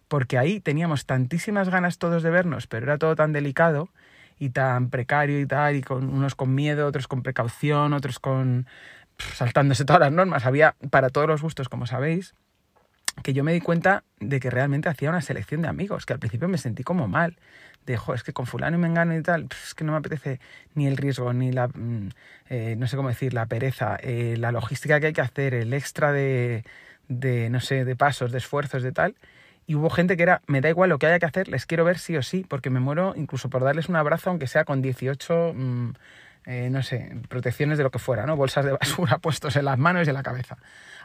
Porque 0.08 0.38
ahí 0.38 0.60
teníamos 0.60 1.06
tantísimas 1.06 1.68
ganas 1.68 1.98
todos 1.98 2.22
de 2.22 2.30
vernos, 2.30 2.66
pero 2.66 2.86
era 2.86 2.98
todo 2.98 3.14
tan 3.14 3.32
delicado 3.32 3.90
y 4.38 4.50
tan 4.50 4.88
precario 4.88 5.40
y 5.40 5.46
tal, 5.46 5.76
y 5.76 5.82
con 5.82 6.08
unos 6.08 6.34
con 6.34 6.54
miedo, 6.54 6.86
otros 6.86 7.08
con 7.08 7.22
precaución, 7.22 7.92
otros 7.92 8.18
con 8.18 8.66
saltándose 9.18 9.84
todas 9.84 10.00
las 10.00 10.12
normas. 10.12 10.46
Había 10.46 10.76
para 10.90 11.10
todos 11.10 11.28
los 11.28 11.42
gustos, 11.42 11.68
como 11.68 11.86
sabéis 11.86 12.34
que 13.22 13.32
yo 13.32 13.44
me 13.44 13.52
di 13.52 13.60
cuenta 13.60 14.04
de 14.20 14.40
que 14.40 14.50
realmente 14.50 14.88
hacía 14.88 15.10
una 15.10 15.20
selección 15.20 15.62
de 15.62 15.68
amigos, 15.68 16.06
que 16.06 16.12
al 16.12 16.18
principio 16.18 16.48
me 16.48 16.58
sentí 16.58 16.82
como 16.82 17.08
mal, 17.08 17.36
de, 17.86 17.96
jo, 17.96 18.14
es 18.14 18.22
que 18.22 18.32
con 18.32 18.46
fulano 18.46 18.76
y 18.76 18.80
mengano 18.80 19.16
y 19.16 19.22
tal, 19.22 19.48
es 19.50 19.74
que 19.74 19.84
no 19.84 19.92
me 19.92 19.98
apetece 19.98 20.40
ni 20.74 20.86
el 20.86 20.96
riesgo, 20.96 21.32
ni 21.32 21.52
la, 21.52 21.68
mm, 21.68 22.10
eh, 22.50 22.76
no 22.76 22.86
sé 22.86 22.96
cómo 22.96 23.08
decir, 23.08 23.32
la 23.34 23.46
pereza, 23.46 23.96
eh, 24.02 24.36
la 24.38 24.52
logística 24.52 25.00
que 25.00 25.06
hay 25.06 25.12
que 25.12 25.20
hacer, 25.20 25.54
el 25.54 25.72
extra 25.72 26.12
de, 26.12 26.64
de, 27.08 27.50
no 27.50 27.60
sé, 27.60 27.84
de 27.84 27.96
pasos, 27.96 28.32
de 28.32 28.38
esfuerzos, 28.38 28.82
de 28.82 28.92
tal. 28.92 29.16
Y 29.66 29.74
hubo 29.74 29.90
gente 29.90 30.16
que 30.16 30.22
era, 30.22 30.42
me 30.46 30.60
da 30.60 30.70
igual 30.70 30.90
lo 30.90 30.98
que 30.98 31.06
haya 31.06 31.18
que 31.18 31.26
hacer, 31.26 31.48
les 31.48 31.66
quiero 31.66 31.84
ver 31.84 31.98
sí 31.98 32.16
o 32.16 32.22
sí, 32.22 32.44
porque 32.48 32.70
me 32.70 32.80
muero 32.80 33.14
incluso 33.16 33.50
por 33.50 33.64
darles 33.64 33.88
un 33.88 33.96
abrazo, 33.96 34.30
aunque 34.30 34.46
sea 34.46 34.64
con 34.64 34.82
18, 34.82 35.52
mm, 35.54 35.90
eh, 36.50 36.70
no 36.70 36.82
sé, 36.82 37.14
protecciones 37.28 37.76
de 37.76 37.84
lo 37.84 37.90
que 37.90 37.98
fuera, 37.98 38.24
¿no? 38.24 38.34
Bolsas 38.34 38.64
de 38.64 38.72
basura 38.72 39.18
puestos 39.22 39.54
en 39.56 39.66
las 39.66 39.76
manos 39.76 40.06
y 40.06 40.10
en 40.10 40.14
la 40.14 40.22
cabeza. 40.22 40.56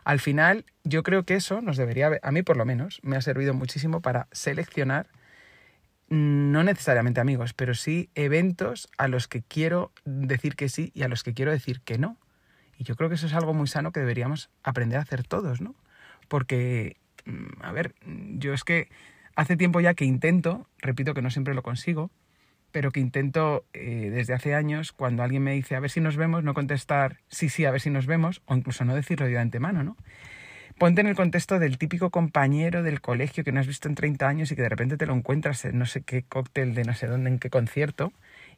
Al 0.06 0.22
final, 0.22 0.64
yo 0.86 1.04
creo 1.04 1.26
que 1.26 1.36
eso 1.36 1.60
nos 1.60 1.76
debería, 1.76 2.12
a 2.22 2.32
mí 2.32 2.44
por 2.44 2.56
lo 2.56 2.64
menos, 2.64 3.02
me 3.04 3.18
ha 3.18 3.22
servido 3.22 3.54
muchísimo 3.54 4.02
para 4.02 4.30
seleccionar, 4.32 5.08
no 6.08 6.64
necesariamente 6.64 7.20
amigos, 7.20 7.54
pero 7.54 7.74
sí 7.74 8.10
eventos 8.16 8.88
a 8.98 9.10
los 9.10 9.28
que 9.28 9.42
quiero 9.42 9.92
decir 10.06 10.56
que 10.56 10.70
sí 10.70 10.94
y 10.96 11.04
a 11.04 11.10
los 11.10 11.24
que 11.24 11.34
quiero 11.34 11.52
decir 11.52 11.82
que 11.82 11.98
no. 11.98 12.18
Y 12.78 12.86
yo 12.86 12.96
creo 12.96 13.10
que 13.10 13.16
eso 13.16 13.28
es 13.28 13.34
algo 13.34 13.54
muy 13.54 13.68
sano 13.68 13.92
que 13.92 14.00
deberíamos 14.00 14.50
aprender 14.64 14.98
a 14.98 15.02
hacer 15.02 15.28
todos, 15.28 15.60
¿no? 15.60 15.76
Porque, 16.30 16.96
mm, 17.26 17.64
a 17.64 17.74
ver, 17.74 17.96
yo 18.06 18.54
es 18.54 18.64
que 18.64 18.88
hace 19.36 19.58
tiempo 19.58 19.82
ya 19.82 19.94
que 19.94 20.06
intento, 20.06 20.70
repito 20.78 21.14
que 21.14 21.22
no 21.22 21.30
siempre 21.30 21.54
lo 21.54 21.64
consigo, 21.64 22.12
pero 22.74 22.92
que 22.92 23.00
intento 23.00 23.66
eh, 23.72 24.10
desde 24.12 24.34
hace 24.34 24.56
años, 24.56 24.92
cuando 24.92 25.24
alguien 25.24 25.44
me 25.44 25.54
dice 25.54 25.76
a 25.76 25.80
ver 25.80 25.92
si 25.92 26.02
nos 26.02 26.18
vemos, 26.18 26.44
no 26.44 26.54
contestar 26.54 27.20
sí, 27.30 27.48
sí, 27.48 27.64
a 27.64 27.72
ver 27.72 27.80
si 27.80 27.92
nos 27.92 28.08
vemos, 28.08 28.42
o 28.46 28.56
incluso 28.56 28.84
no 28.84 28.96
decirlo 28.96 29.28
de 29.28 29.38
antemano, 29.38 29.84
¿no? 29.84 29.96
Ponte 30.80 31.02
en 31.02 31.08
el 31.08 31.16
contexto 31.16 31.60
del 31.60 31.78
típico 31.78 32.10
compañero 32.10 32.82
del 32.82 33.00
colegio 33.00 33.44
que 33.44 33.52
no 33.52 33.60
has 33.60 33.68
visto 33.68 33.88
en 33.88 33.94
30 33.94 34.28
años 34.28 34.52
y 34.52 34.56
que 34.56 34.64
de 34.64 34.70
repente 34.70 34.98
te 34.98 35.06
lo 35.06 35.14
encuentras 35.14 35.64
en 35.66 35.78
no 35.78 35.86
sé 35.86 36.02
qué 36.02 36.24
cóctel 36.24 36.74
de 36.74 36.84
no 36.84 36.96
sé 36.96 37.06
dónde, 37.06 37.30
en 37.30 37.38
qué 37.38 37.52
concierto. 37.52 38.12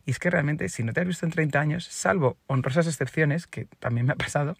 Y 0.06 0.12
es 0.12 0.20
que 0.20 0.30
realmente, 0.30 0.70
si 0.70 0.82
no 0.84 0.94
te 0.94 1.02
has 1.02 1.08
visto 1.08 1.26
en 1.26 1.34
30 1.34 1.60
años, 1.60 1.86
salvo 1.86 2.38
honrosas 2.48 2.88
excepciones, 2.88 3.48
que 3.48 3.66
también 3.80 4.08
me 4.08 4.14
ha 4.14 4.16
pasado, 4.16 4.56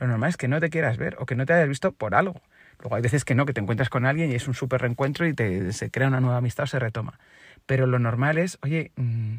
lo 0.00 0.06
normal 0.06 0.30
es 0.30 0.38
que 0.38 0.48
no 0.48 0.60
te 0.60 0.70
quieras 0.70 0.96
ver 0.96 1.16
o 1.18 1.26
que 1.26 1.34
no 1.34 1.44
te 1.44 1.52
hayas 1.52 1.68
visto 1.68 1.92
por 1.92 2.14
algo. 2.14 2.40
Luego 2.80 2.96
hay 2.96 3.02
veces 3.02 3.24
que 3.26 3.34
no, 3.34 3.44
que 3.44 3.52
te 3.52 3.60
encuentras 3.60 3.90
con 3.90 4.06
alguien 4.06 4.32
y 4.32 4.34
es 4.34 4.48
un 4.48 4.54
súper 4.54 4.80
reencuentro 4.80 5.26
y 5.26 5.34
se 5.72 5.90
crea 5.90 6.08
una 6.08 6.20
nueva 6.20 6.38
amistad 6.38 6.64
o 6.64 6.66
se 6.66 6.78
retoma. 6.78 7.18
Pero 7.66 7.86
lo 7.86 7.98
normal 7.98 8.38
es, 8.38 8.58
oye, 8.62 8.92
mm, 8.96 9.36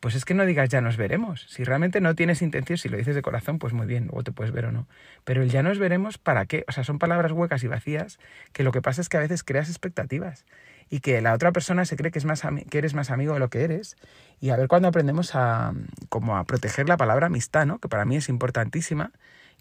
pues 0.00 0.14
es 0.14 0.24
que 0.24 0.34
no 0.34 0.46
digas 0.46 0.70
ya 0.70 0.80
nos 0.80 0.96
veremos. 0.96 1.46
Si 1.48 1.62
realmente 1.62 2.00
no 2.00 2.14
tienes 2.14 2.40
intención, 2.40 2.78
si 2.78 2.88
lo 2.88 2.96
dices 2.96 3.14
de 3.14 3.22
corazón, 3.22 3.58
pues 3.58 3.74
muy 3.74 3.86
bien, 3.86 4.06
luego 4.06 4.24
te 4.24 4.32
puedes 4.32 4.52
ver 4.52 4.64
o 4.64 4.72
no. 4.72 4.88
Pero 5.24 5.42
el 5.42 5.50
ya 5.50 5.62
nos 5.62 5.78
veremos, 5.78 6.16
¿para 6.16 6.46
qué? 6.46 6.64
O 6.68 6.72
sea, 6.72 6.84
son 6.84 6.98
palabras 6.98 7.32
huecas 7.32 7.62
y 7.64 7.68
vacías 7.68 8.18
que 8.52 8.64
lo 8.64 8.72
que 8.72 8.80
pasa 8.80 9.02
es 9.02 9.10
que 9.10 9.18
a 9.18 9.20
veces 9.20 9.44
creas 9.44 9.68
expectativas 9.68 10.46
y 10.88 11.00
que 11.00 11.20
la 11.20 11.34
otra 11.34 11.52
persona 11.52 11.84
se 11.84 11.96
cree 11.96 12.10
que, 12.10 12.18
es 12.18 12.24
más 12.24 12.42
que 12.70 12.78
eres 12.78 12.94
más 12.94 13.10
amigo 13.10 13.34
de 13.34 13.40
lo 13.40 13.50
que 13.50 13.62
eres. 13.62 13.96
Y 14.40 14.50
a 14.50 14.56
ver 14.56 14.68
cuándo 14.68 14.88
aprendemos 14.88 15.34
a, 15.34 15.74
como 16.08 16.36
a 16.36 16.44
proteger 16.44 16.88
la 16.88 16.96
palabra 16.96 17.26
amistad, 17.26 17.66
¿no? 17.66 17.78
Que 17.78 17.88
para 17.88 18.06
mí 18.06 18.16
es 18.16 18.30
importantísima 18.30 19.12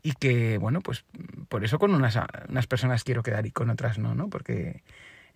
y 0.02 0.14
que, 0.14 0.58
bueno, 0.58 0.80
pues 0.80 1.04
por 1.50 1.66
eso 1.66 1.80
con 1.80 1.94
unas, 1.94 2.18
unas 2.48 2.68
personas 2.68 3.04
quiero 3.04 3.24
quedar 3.24 3.46
y 3.46 3.52
con 3.52 3.70
otras 3.70 4.00
no, 4.00 4.16
¿no? 4.16 4.30
Porque 4.30 4.84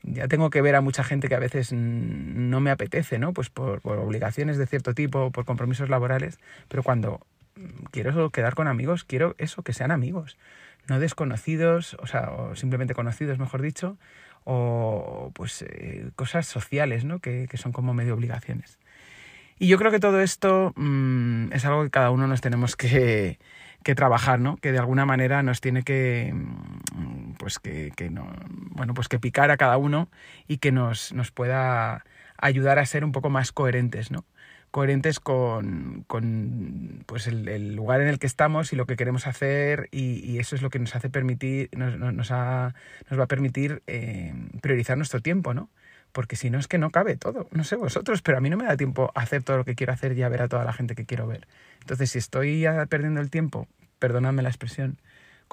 ya 0.04 0.28
tengo 0.28 0.50
que 0.50 0.62
ver 0.62 0.76
a 0.76 0.82
mucha 0.82 1.04
gente 1.04 1.30
que 1.30 1.36
a 1.36 1.40
veces 1.40 1.72
no 1.74 2.60
me 2.60 2.72
apetece, 2.72 3.20
¿no? 3.20 3.34
Pues 3.34 3.50
por, 3.50 3.82
obligaciones 3.84 4.58
de 4.58 4.68
cierto 4.68 4.94
tipo, 4.94 5.32
por 5.32 5.46
compromisos 5.46 5.90
laborales, 5.90 6.40
pero 6.68 6.84
cuando 6.84 7.26
quiero 7.92 8.30
quedar 8.30 8.56
con 8.56 8.68
amigos, 8.68 9.04
quiero 9.04 9.36
eso, 9.38 9.64
que 9.64 9.74
sean 9.74 9.92
amigos, 9.92 10.38
no 10.88 11.00
desconocidos, 11.00 11.96
o 12.00 12.08
sea, 12.08 12.32
simplemente 12.56 12.94
conocidos, 12.94 13.40
mejor 13.40 13.62
dicho, 13.62 13.98
o 14.44 15.32
pues 15.34 15.62
eh, 15.62 16.10
cosas 16.16 16.46
sociales, 16.46 17.06
¿no? 17.06 17.20
Que, 17.20 17.48
que, 17.50 17.58
son 17.58 17.72
como 17.72 17.94
medio 17.94 18.14
obligaciones. 18.14 18.80
Y 19.58 19.68
yo 19.68 19.78
creo 19.78 19.92
que 19.92 20.00
todo 20.00 20.20
esto 20.20 20.74
mm, 20.76 21.54
es 21.54 21.64
algo 21.64 21.84
que 21.84 21.90
cada 21.90 22.12
uno 22.12 22.28
nos 22.28 22.42
tenemos 22.42 22.76
que, 22.76 23.40
que 23.84 23.96
trabajar, 23.96 24.40
¿no? 24.40 24.58
Que 24.58 24.72
de 24.72 24.80
alguna 24.80 25.06
manera 25.06 25.44
nos 25.44 25.62
tiene 25.62 25.84
que, 25.84 26.34
mm, 26.34 27.23
pues 27.44 27.60
que, 27.60 27.92
que, 27.94 28.10
no, 28.10 28.34
bueno, 28.72 28.94
pues 28.94 29.10
que 29.10 29.20
picar 29.20 29.52
a 29.52 29.58
cada 29.58 29.76
uno 29.76 30.08
y 30.48 30.60
que 30.60 30.72
nos, 30.72 31.12
nos 31.12 31.32
pueda 31.32 32.06
ayudar 32.38 32.80
a 32.80 32.86
ser 32.86 33.04
un 33.04 33.12
poco 33.12 33.30
más 33.30 33.52
coherentes, 33.52 34.12
¿no? 34.12 34.24
coherentes 34.72 35.20
con, 35.20 36.06
con 36.08 37.04
pues 37.06 37.28
el, 37.28 37.76
lugar 37.76 38.00
en 38.00 38.08
el 38.08 38.18
que 38.18 38.28
estamos 38.28 38.72
y 38.72 38.78
lo 38.78 38.86
que 38.86 38.96
queremos 38.96 39.28
hacer 39.28 39.90
y, 39.92 40.40
eso 40.40 40.56
es 40.56 40.62
lo 40.62 40.70
que 40.70 40.80
nos 40.80 40.96
hace 40.96 41.10
permitir 41.10 41.70
nos, 41.76 42.00
nos, 42.00 42.14
nos 42.16 42.32
va 42.32 42.74
a 43.24 43.28
permitir 43.28 43.84
eh, 43.88 44.34
priorizar 44.62 44.96
nuestro 44.96 45.20
tiempo 45.20 45.54
no 45.54 45.70
porque 46.14 46.38
si 46.38 46.50
no 46.50 46.60
es 46.60 46.70
que 46.70 46.78
no 46.78 46.92
cabe 46.92 47.18
todo. 47.18 47.50
No 47.52 47.66
sé 47.66 47.76
vosotros 47.76 48.22
pero 48.22 48.38
a 48.38 48.42
mí 48.42 48.50
no 48.50 48.56
me 48.56 48.64
da 48.64 48.78
tiempo 48.78 49.12
a 49.16 49.20
hacer 49.20 49.44
todo 49.44 49.58
lo 49.58 49.66
que 49.66 49.76
quiero 49.76 49.92
hacer 49.92 50.18
y 50.18 50.24
a 50.24 50.30
ver 50.30 50.44
a 50.44 50.48
toda 50.48 50.64
la 50.64 50.72
gente 50.72 50.96
que 50.96 51.06
quiero 51.06 51.28
ver. 51.28 51.46
Entonces, 51.82 52.12
si 52.12 52.20
estoy 52.20 52.66
perdiendo 52.88 53.20
el 53.20 53.30
tiempo, 53.30 53.68
perdonadme 54.00 54.44
la 54.44 54.50
expresión, 54.50 54.98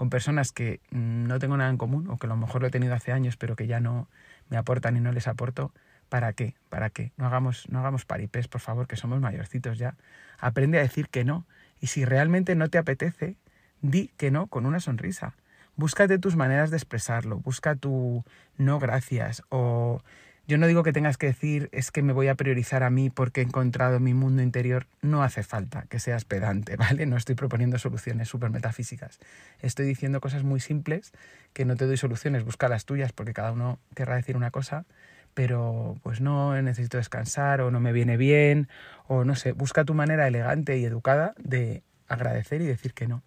con 0.00 0.08
personas 0.08 0.50
que 0.50 0.80
no 0.92 1.38
tengo 1.38 1.58
nada 1.58 1.68
en 1.68 1.76
común 1.76 2.08
o 2.08 2.16
que 2.16 2.26
a 2.26 2.30
lo 2.30 2.36
mejor 2.38 2.62
lo 2.62 2.68
he 2.68 2.70
tenido 2.70 2.94
hace 2.94 3.12
años, 3.12 3.36
pero 3.36 3.54
que 3.54 3.66
ya 3.66 3.80
no 3.80 4.08
me 4.48 4.56
aportan 4.56 4.96
y 4.96 5.00
no 5.00 5.12
les 5.12 5.28
aporto, 5.28 5.74
¿para 6.08 6.32
qué? 6.32 6.54
¿Para 6.70 6.88
qué? 6.88 7.12
No 7.18 7.26
hagamos, 7.26 7.68
no 7.68 7.80
hagamos 7.80 8.06
paripés, 8.06 8.48
por 8.48 8.62
favor, 8.62 8.86
que 8.86 8.96
somos 8.96 9.20
mayorcitos 9.20 9.76
ya. 9.76 9.96
Aprende 10.38 10.78
a 10.78 10.80
decir 10.80 11.10
que 11.10 11.22
no. 11.22 11.44
Y 11.82 11.88
si 11.88 12.06
realmente 12.06 12.54
no 12.54 12.70
te 12.70 12.78
apetece, 12.78 13.36
di 13.82 14.10
que 14.16 14.30
no 14.30 14.46
con 14.46 14.64
una 14.64 14.80
sonrisa. 14.80 15.34
Búscate 15.76 16.18
tus 16.18 16.34
maneras 16.34 16.70
de 16.70 16.78
expresarlo, 16.78 17.38
busca 17.40 17.74
tu 17.74 18.24
no 18.56 18.78
gracias 18.78 19.42
o 19.50 20.02
yo 20.50 20.58
no 20.58 20.66
digo 20.66 20.82
que 20.82 20.92
tengas 20.92 21.16
que 21.16 21.28
decir 21.28 21.68
es 21.70 21.92
que 21.92 22.02
me 22.02 22.12
voy 22.12 22.26
a 22.26 22.34
priorizar 22.34 22.82
a 22.82 22.90
mí 22.90 23.08
porque 23.08 23.40
he 23.40 23.44
encontrado 23.44 24.00
mi 24.00 24.14
mundo 24.14 24.42
interior. 24.42 24.88
No 25.00 25.22
hace 25.22 25.44
falta 25.44 25.86
que 25.88 26.00
seas 26.00 26.24
pedante, 26.24 26.74
¿vale? 26.76 27.06
No 27.06 27.16
estoy 27.16 27.36
proponiendo 27.36 27.78
soluciones 27.78 28.28
súper 28.28 28.50
metafísicas. 28.50 29.20
Estoy 29.60 29.86
diciendo 29.86 30.20
cosas 30.20 30.42
muy 30.42 30.58
simples 30.58 31.12
que 31.52 31.64
no 31.64 31.76
te 31.76 31.86
doy 31.86 31.96
soluciones, 31.96 32.44
busca 32.44 32.68
las 32.68 32.84
tuyas 32.84 33.12
porque 33.12 33.32
cada 33.32 33.52
uno 33.52 33.78
querrá 33.94 34.16
decir 34.16 34.36
una 34.36 34.50
cosa, 34.50 34.86
pero 35.34 35.96
pues 36.02 36.20
no 36.20 36.60
necesito 36.60 36.96
descansar 36.96 37.60
o 37.60 37.70
no 37.70 37.78
me 37.78 37.92
viene 37.92 38.16
bien 38.16 38.66
o 39.06 39.24
no 39.24 39.36
sé, 39.36 39.52
busca 39.52 39.84
tu 39.84 39.94
manera 39.94 40.26
elegante 40.26 40.76
y 40.78 40.84
educada 40.84 41.32
de 41.38 41.84
agradecer 42.08 42.60
y 42.60 42.66
decir 42.66 42.92
que 42.92 43.06
no. 43.06 43.22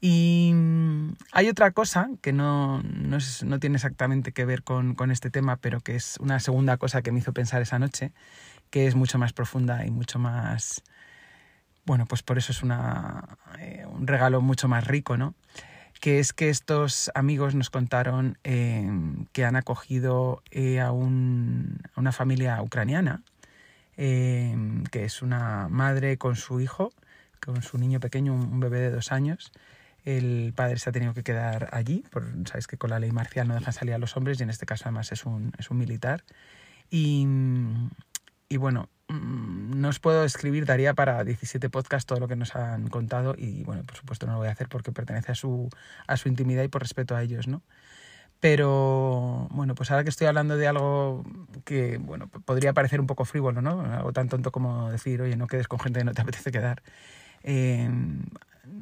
Y 0.00 0.52
mm, 0.54 1.12
hay 1.32 1.48
otra 1.48 1.72
cosa 1.72 2.08
que 2.22 2.32
no, 2.32 2.82
no, 2.82 3.58
tiene 3.60 3.76
exactamente 3.76 4.32
que 4.32 4.46
ver 4.46 4.62
con, 4.62 4.94
con, 4.94 5.10
este 5.10 5.30
tema, 5.30 5.56
pero 5.56 5.80
que 5.80 5.94
es 5.94 6.16
una 6.20 6.40
segunda 6.40 6.78
cosa 6.78 7.02
que 7.02 7.12
me 7.12 7.18
hizo 7.18 7.34
pensar 7.34 7.60
esa 7.60 7.78
noche, 7.78 8.12
que 8.70 8.86
es 8.86 8.94
mucho 8.94 9.18
más 9.18 9.32
profunda 9.32 9.84
y 9.84 9.90
mucho 9.90 10.18
más... 10.18 10.82
Bueno, 11.84 12.06
pues 12.06 12.22
por 12.22 12.38
eso 12.38 12.52
es 12.52 12.62
una, 12.62 13.36
eh, 13.58 13.84
un 13.90 14.06
regalo 14.06 14.40
mucho 14.40 14.68
más 14.68 14.86
rico, 14.86 15.16
¿no? 15.16 15.34
Que 16.00 16.18
es 16.18 16.32
que 16.32 16.48
estos 16.48 17.10
amigos 17.14 17.54
nos 17.54 17.68
contaron 17.68 18.38
eh, 18.44 18.88
que 19.32 19.44
han 19.44 19.56
acogido 19.56 20.42
eh, 20.50 20.80
a, 20.80 20.92
un, 20.92 21.80
a, 21.94 22.00
una 22.00 22.12
familia 22.12 22.62
ucraniana, 22.62 23.22
que 23.96 25.04
es 25.04 25.20
una 25.20 25.68
madre 25.68 26.16
con 26.16 26.34
su 26.34 26.60
hijo, 26.60 26.90
con 27.44 27.60
su 27.60 27.76
niño 27.76 28.00
pequeño, 28.00 28.32
un 28.32 28.58
bebé 28.58 28.80
de 28.80 28.90
dos 28.90 29.12
años, 29.12 29.52
el 30.04 30.52
padre 30.54 30.78
se 30.78 30.90
ha 30.90 30.92
tenido 30.92 31.14
que 31.14 31.22
quedar 31.22 31.68
allí, 31.72 32.04
por, 32.10 32.24
sabéis 32.46 32.66
que 32.66 32.76
con 32.76 32.90
la 32.90 32.98
ley 32.98 33.12
marcial 33.12 33.48
no 33.48 33.54
dejan 33.54 33.72
salir 33.72 33.94
a 33.94 33.98
los 33.98 34.16
hombres 34.16 34.40
y 34.40 34.42
en 34.42 34.50
este 34.50 34.66
caso 34.66 34.84
además 34.86 35.12
es 35.12 35.24
un, 35.24 35.52
es 35.58 35.70
un 35.70 35.78
militar. 35.78 36.24
Y, 36.90 37.26
y 38.48 38.56
bueno, 38.56 38.88
mm, 39.08 39.80
no 39.80 39.88
os 39.88 40.00
puedo 40.00 40.24
escribir, 40.24 40.66
daría 40.66 40.94
para 40.94 41.22
17 41.24 41.70
podcasts 41.70 42.06
todo 42.06 42.20
lo 42.20 42.28
que 42.28 42.36
nos 42.36 42.56
han 42.56 42.88
contado 42.88 43.34
y 43.36 43.62
bueno, 43.64 43.84
por 43.84 43.96
supuesto 43.96 44.26
no 44.26 44.32
lo 44.32 44.38
voy 44.38 44.48
a 44.48 44.52
hacer 44.52 44.68
porque 44.68 44.92
pertenece 44.92 45.32
a 45.32 45.34
su, 45.34 45.68
a 46.06 46.16
su 46.16 46.28
intimidad 46.28 46.62
y 46.64 46.68
por 46.68 46.82
respeto 46.82 47.14
a 47.16 47.22
ellos, 47.22 47.46
¿no? 47.48 47.62
Pero 48.40 49.48
bueno, 49.50 49.74
pues 49.74 49.90
ahora 49.90 50.02
que 50.02 50.08
estoy 50.08 50.26
hablando 50.26 50.56
de 50.56 50.66
algo 50.66 51.24
que, 51.64 51.98
bueno, 51.98 52.28
podría 52.28 52.72
parecer 52.72 52.98
un 52.98 53.06
poco 53.06 53.26
frívolo, 53.26 53.60
¿no? 53.60 53.82
Algo 53.82 54.12
tan 54.14 54.30
tonto 54.30 54.50
como 54.50 54.90
decir, 54.90 55.20
oye, 55.20 55.36
no 55.36 55.46
quedes 55.46 55.68
con 55.68 55.78
gente 55.78 56.00
que 56.00 56.04
no 56.04 56.14
te 56.14 56.22
apetece 56.22 56.50
quedar. 56.50 56.82
Eh, 57.42 57.88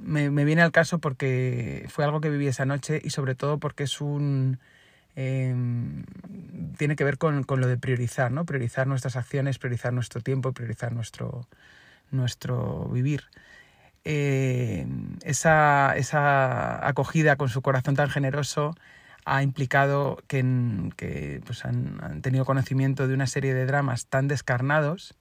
me, 0.09 0.45
viene 0.45 0.63
al 0.63 0.73
caso 0.73 0.99
porque 0.99 1.87
fue 1.89 2.05
algo 2.05 2.21
que 2.21 2.31
viví 2.31 2.47
esa 2.47 2.65
noche 2.65 3.01
y 3.03 3.11
sobre 3.11 3.35
todo 3.35 3.59
porque 3.59 3.85
es 3.85 4.01
un... 4.01 4.59
Em, 5.17 6.05
tiene 6.77 6.95
que 6.95 7.05
ver 7.05 7.19
con, 7.19 7.43
con, 7.43 7.61
lo 7.61 7.67
de 7.67 7.77
priorizar, 7.77 8.31
¿no? 8.31 8.45
Priorizar 8.45 8.87
nuestras 8.87 9.17
acciones, 9.17 9.59
priorizar 9.59 9.93
nuestro 9.93 10.21
tiempo, 10.21 10.53
priorizar 10.53 10.93
nuestro, 10.93 11.49
nuestro 12.11 12.89
vivir. 12.89 13.25
Em, 14.05 15.19
esa, 15.25 15.95
esa 15.97 16.87
acogida 16.87 17.37
con 17.37 17.49
su 17.49 17.63
corazón 17.63 17.97
tan 17.97 18.09
generoso 18.09 18.75
ha 19.25 19.43
implicado 19.43 20.23
que, 20.29 20.43
que 20.97 21.43
pues 21.45 21.65
han, 21.65 21.99
han, 22.03 22.23
tenido 22.23 22.45
conocimiento 22.45 23.09
de 23.09 23.15
una 23.15 23.27
serie 23.27 23.55
de 23.55 23.67
dramas 23.67 24.07
tan 24.07 24.29
descarnados 24.29 25.18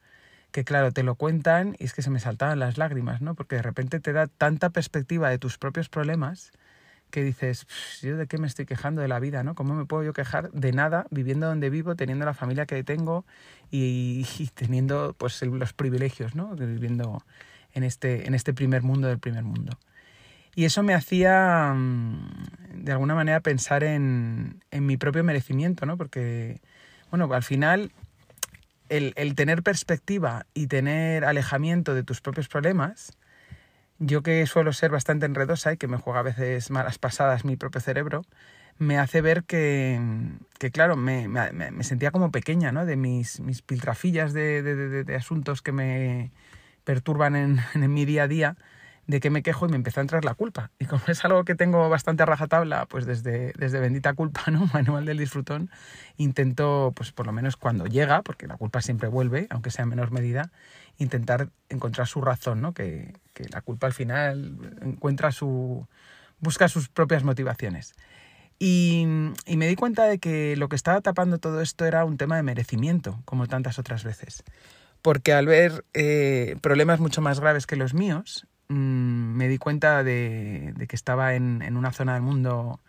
que 0.51 0.63
claro, 0.63 0.91
te 0.91 1.03
lo 1.03 1.15
cuentan 1.15 1.75
y 1.79 1.85
es 1.85 1.93
que 1.93 2.01
se 2.01 2.09
me 2.09 2.19
saltaban 2.19 2.59
las 2.59 2.77
lágrimas, 2.77 3.21
¿no? 3.21 3.35
Porque 3.35 3.57
de 3.57 3.61
repente 3.61 3.99
te 3.99 4.13
da 4.13 4.27
tanta 4.27 4.69
perspectiva 4.69 5.29
de 5.29 5.37
tus 5.37 5.57
propios 5.57 5.89
problemas 5.89 6.51
que 7.09 7.23
dices, 7.23 7.67
yo 8.01 8.17
de 8.17 8.27
qué 8.27 8.37
me 8.37 8.47
estoy 8.47 8.65
quejando 8.65 9.01
de 9.01 9.07
la 9.07 9.19
vida, 9.19 9.43
¿no? 9.43 9.55
¿Cómo 9.55 9.73
me 9.75 9.85
puedo 9.85 10.03
yo 10.03 10.13
quejar 10.13 10.51
de 10.51 10.71
nada 10.73 11.07
viviendo 11.09 11.47
donde 11.47 11.69
vivo, 11.69 11.95
teniendo 11.95 12.25
la 12.25 12.33
familia 12.33 12.65
que 12.65 12.83
tengo 12.83 13.25
y, 13.71 14.25
teniendo 14.55 15.15
pues 15.17 15.41
los 15.41 15.73
privilegios, 15.73 16.35
¿no? 16.35 16.55
Viviendo 16.55 17.23
en 17.73 17.83
este, 17.83 18.27
en 18.27 18.33
este 18.33 18.53
primer 18.53 18.83
mundo 18.83 19.07
del 19.07 19.19
primer 19.19 19.43
mundo. 19.43 19.77
Y 20.55 20.65
eso 20.65 20.83
me 20.83 20.95
hacía, 20.95 21.73
mm, 21.75 22.83
de 22.83 22.91
alguna 22.91 23.15
manera, 23.15 23.39
pensar 23.41 23.83
en, 23.83 24.63
en 24.71 24.85
mi 24.85 24.97
propio 24.97 25.23
merecimiento, 25.23 25.85
¿no? 25.85 25.97
Porque, 25.97 26.61
bueno, 27.11 27.31
al 27.31 27.43
final 27.43 27.91
el, 28.89 29.35
tener 29.35 29.63
perspectiva 29.63 30.45
y 30.53 30.67
tener 30.67 31.25
alejamiento 31.25 31.93
de 31.93 32.03
tus 32.03 32.21
propios 32.21 32.47
problemas, 32.47 33.17
yo 33.99 34.21
que 34.21 34.45
suelo 34.45 34.73
ser 34.73 34.91
bastante 34.91 35.25
enredosa 35.25 35.73
y 35.73 35.77
que 35.77 35.87
me 35.87 35.97
juega 35.97 36.19
a 36.19 36.23
veces 36.23 36.69
malas 36.69 36.97
pasadas 36.97 37.45
mi 37.45 37.55
propio 37.55 37.81
cerebro, 37.81 38.23
me 38.77 38.97
hace 38.97 39.21
ver 39.21 39.43
que, 39.43 39.99
que 40.59 40.71
claro, 40.71 40.95
me, 40.95 41.27
me, 41.27 41.83
sentía 41.83 42.11
como 42.11 42.31
pequeña, 42.31 42.71
¿no? 42.71 42.85
De 42.85 42.95
mis, 42.95 43.39
mis 43.39 43.61
piltrafillas 43.61 44.33
de, 44.33 44.61
de, 44.61 45.03
de, 45.03 45.15
asuntos 45.15 45.61
que 45.61 45.71
me 45.71 46.31
perturban 46.83 47.35
en, 47.35 47.59
en 47.73 47.93
mi 47.93 48.05
día 48.05 48.23
a 48.23 48.27
día, 48.27 48.57
de 49.07 49.19
qué 49.19 49.29
me 49.29 49.41
quejo 49.41 49.65
y 49.65 49.69
me 49.69 49.77
empezó 49.77 49.99
a 49.99 50.03
entrar 50.03 50.23
la 50.25 50.35
culpa. 50.35 50.71
Y 50.79 50.85
como 50.85 51.01
es 51.07 51.23
algo 51.25 51.43
que 51.45 51.55
tengo 51.55 51.89
bastante 51.89 52.23
a 52.23 52.25
rajatabla, 52.25 52.85
pues 52.85 53.05
desde, 53.05 53.53
desde 53.57 53.79
Bendita 53.79 54.13
Culpa, 54.13 54.43
¿no? 54.51 54.67
Manual 54.73 55.05
del 55.05 55.17
Disfrutón, 55.17 55.69
intento, 56.17 56.93
pues 56.95 57.11
por 57.11 57.25
lo 57.25 57.31
menos 57.31 57.55
cuando 57.57 57.85
llega, 57.85 58.21
porque 58.21 58.47
la 58.47 58.57
culpa 58.57 58.81
siempre 58.81 59.07
vuelve, 59.09 59.47
aunque 59.49 59.71
sea 59.71 59.83
en 59.83 59.89
menor 59.89 60.11
medida, 60.11 60.51
intentar 60.97 61.49
encontrar 61.69 62.07
su 62.07 62.21
razón, 62.21 62.61
¿no? 62.61 62.73
Que, 62.73 63.13
que 63.33 63.45
la 63.49 63.61
culpa 63.61 63.87
al 63.87 63.93
final 63.93 64.77
encuentra 64.81 65.31
su, 65.31 65.87
busca 66.39 66.67
sus 66.67 66.89
propias 66.89 67.23
motivaciones. 67.23 67.95
Y, 68.59 69.05
me 69.05 69.67
di 69.67 69.75
cuenta 69.75 70.05
de 70.05 70.17
que 70.19 70.55
lo 70.57 70.67
que 70.67 70.75
estaba 70.75 71.01
tapando 71.01 71.37
todo 71.37 71.61
esto 71.61 71.85
era 71.85 72.05
un 72.05 72.17
tema 72.17 72.37
de 72.37 72.43
merecimiento, 72.43 73.21
como 73.25 73.47
tantas 73.47 73.77
otras 73.77 74.03
veces. 74.03 74.43
Porque 75.01 75.33
al 75.33 75.45
ver 75.45 75.85
eh, 75.93 76.57
problemas 76.61 76.99
mucho 76.99 77.21
más 77.21 77.39
graves 77.39 77.67
que 77.67 77.75
los 77.75 77.93
míos, 77.93 78.47
mm, 78.69 79.35
me 79.35 79.47
di 79.47 79.57
cuenta 79.57 80.03
de, 80.03 80.73
que 80.87 80.95
estaba 80.95 81.35
en, 81.35 81.77
una 81.77 81.91
zona 81.91 82.13
del 82.13 82.23
mundo 82.23 82.79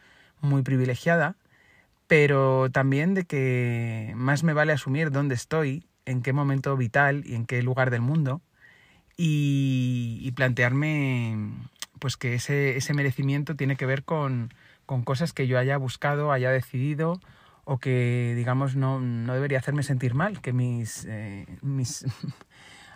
muy 0.40 0.62
privilegiada, 0.62 1.36
pero 2.06 2.70
también 2.70 3.14
de 3.14 3.24
que 3.24 4.12
más 4.16 4.42
me 4.44 4.54
vale 4.54 4.72
asumir 4.72 5.10
dónde 5.10 5.34
estoy, 5.34 5.86
en 6.06 6.22
qué 6.22 6.32
momento 6.32 6.76
vital 6.76 7.22
y 7.26 7.34
en 7.34 7.46
qué 7.46 7.62
lugar 7.62 7.90
del 7.90 8.00
mundo, 8.00 8.40
y, 9.16 10.32
plantearme 10.36 11.50
pues 11.98 12.16
que 12.16 12.34
ese, 12.34 12.94
merecimiento 12.94 13.56
tiene 13.56 13.76
que 13.76 13.86
ver 13.86 14.04
con, 14.04 14.54
cosas 15.04 15.32
que 15.32 15.46
yo 15.46 15.58
haya 15.58 15.76
buscado, 15.76 16.32
haya 16.32 16.50
decidido 16.50 17.20
o 17.64 17.78
que, 17.78 18.32
digamos, 18.36 18.76
no, 18.76 19.00
debería 19.00 19.58
hacerme 19.58 19.82
sentir 19.82 20.14
mal, 20.14 20.40
que 20.40 20.52
mis, 20.52 21.04
eh, 21.06 21.46
mis 21.60 22.06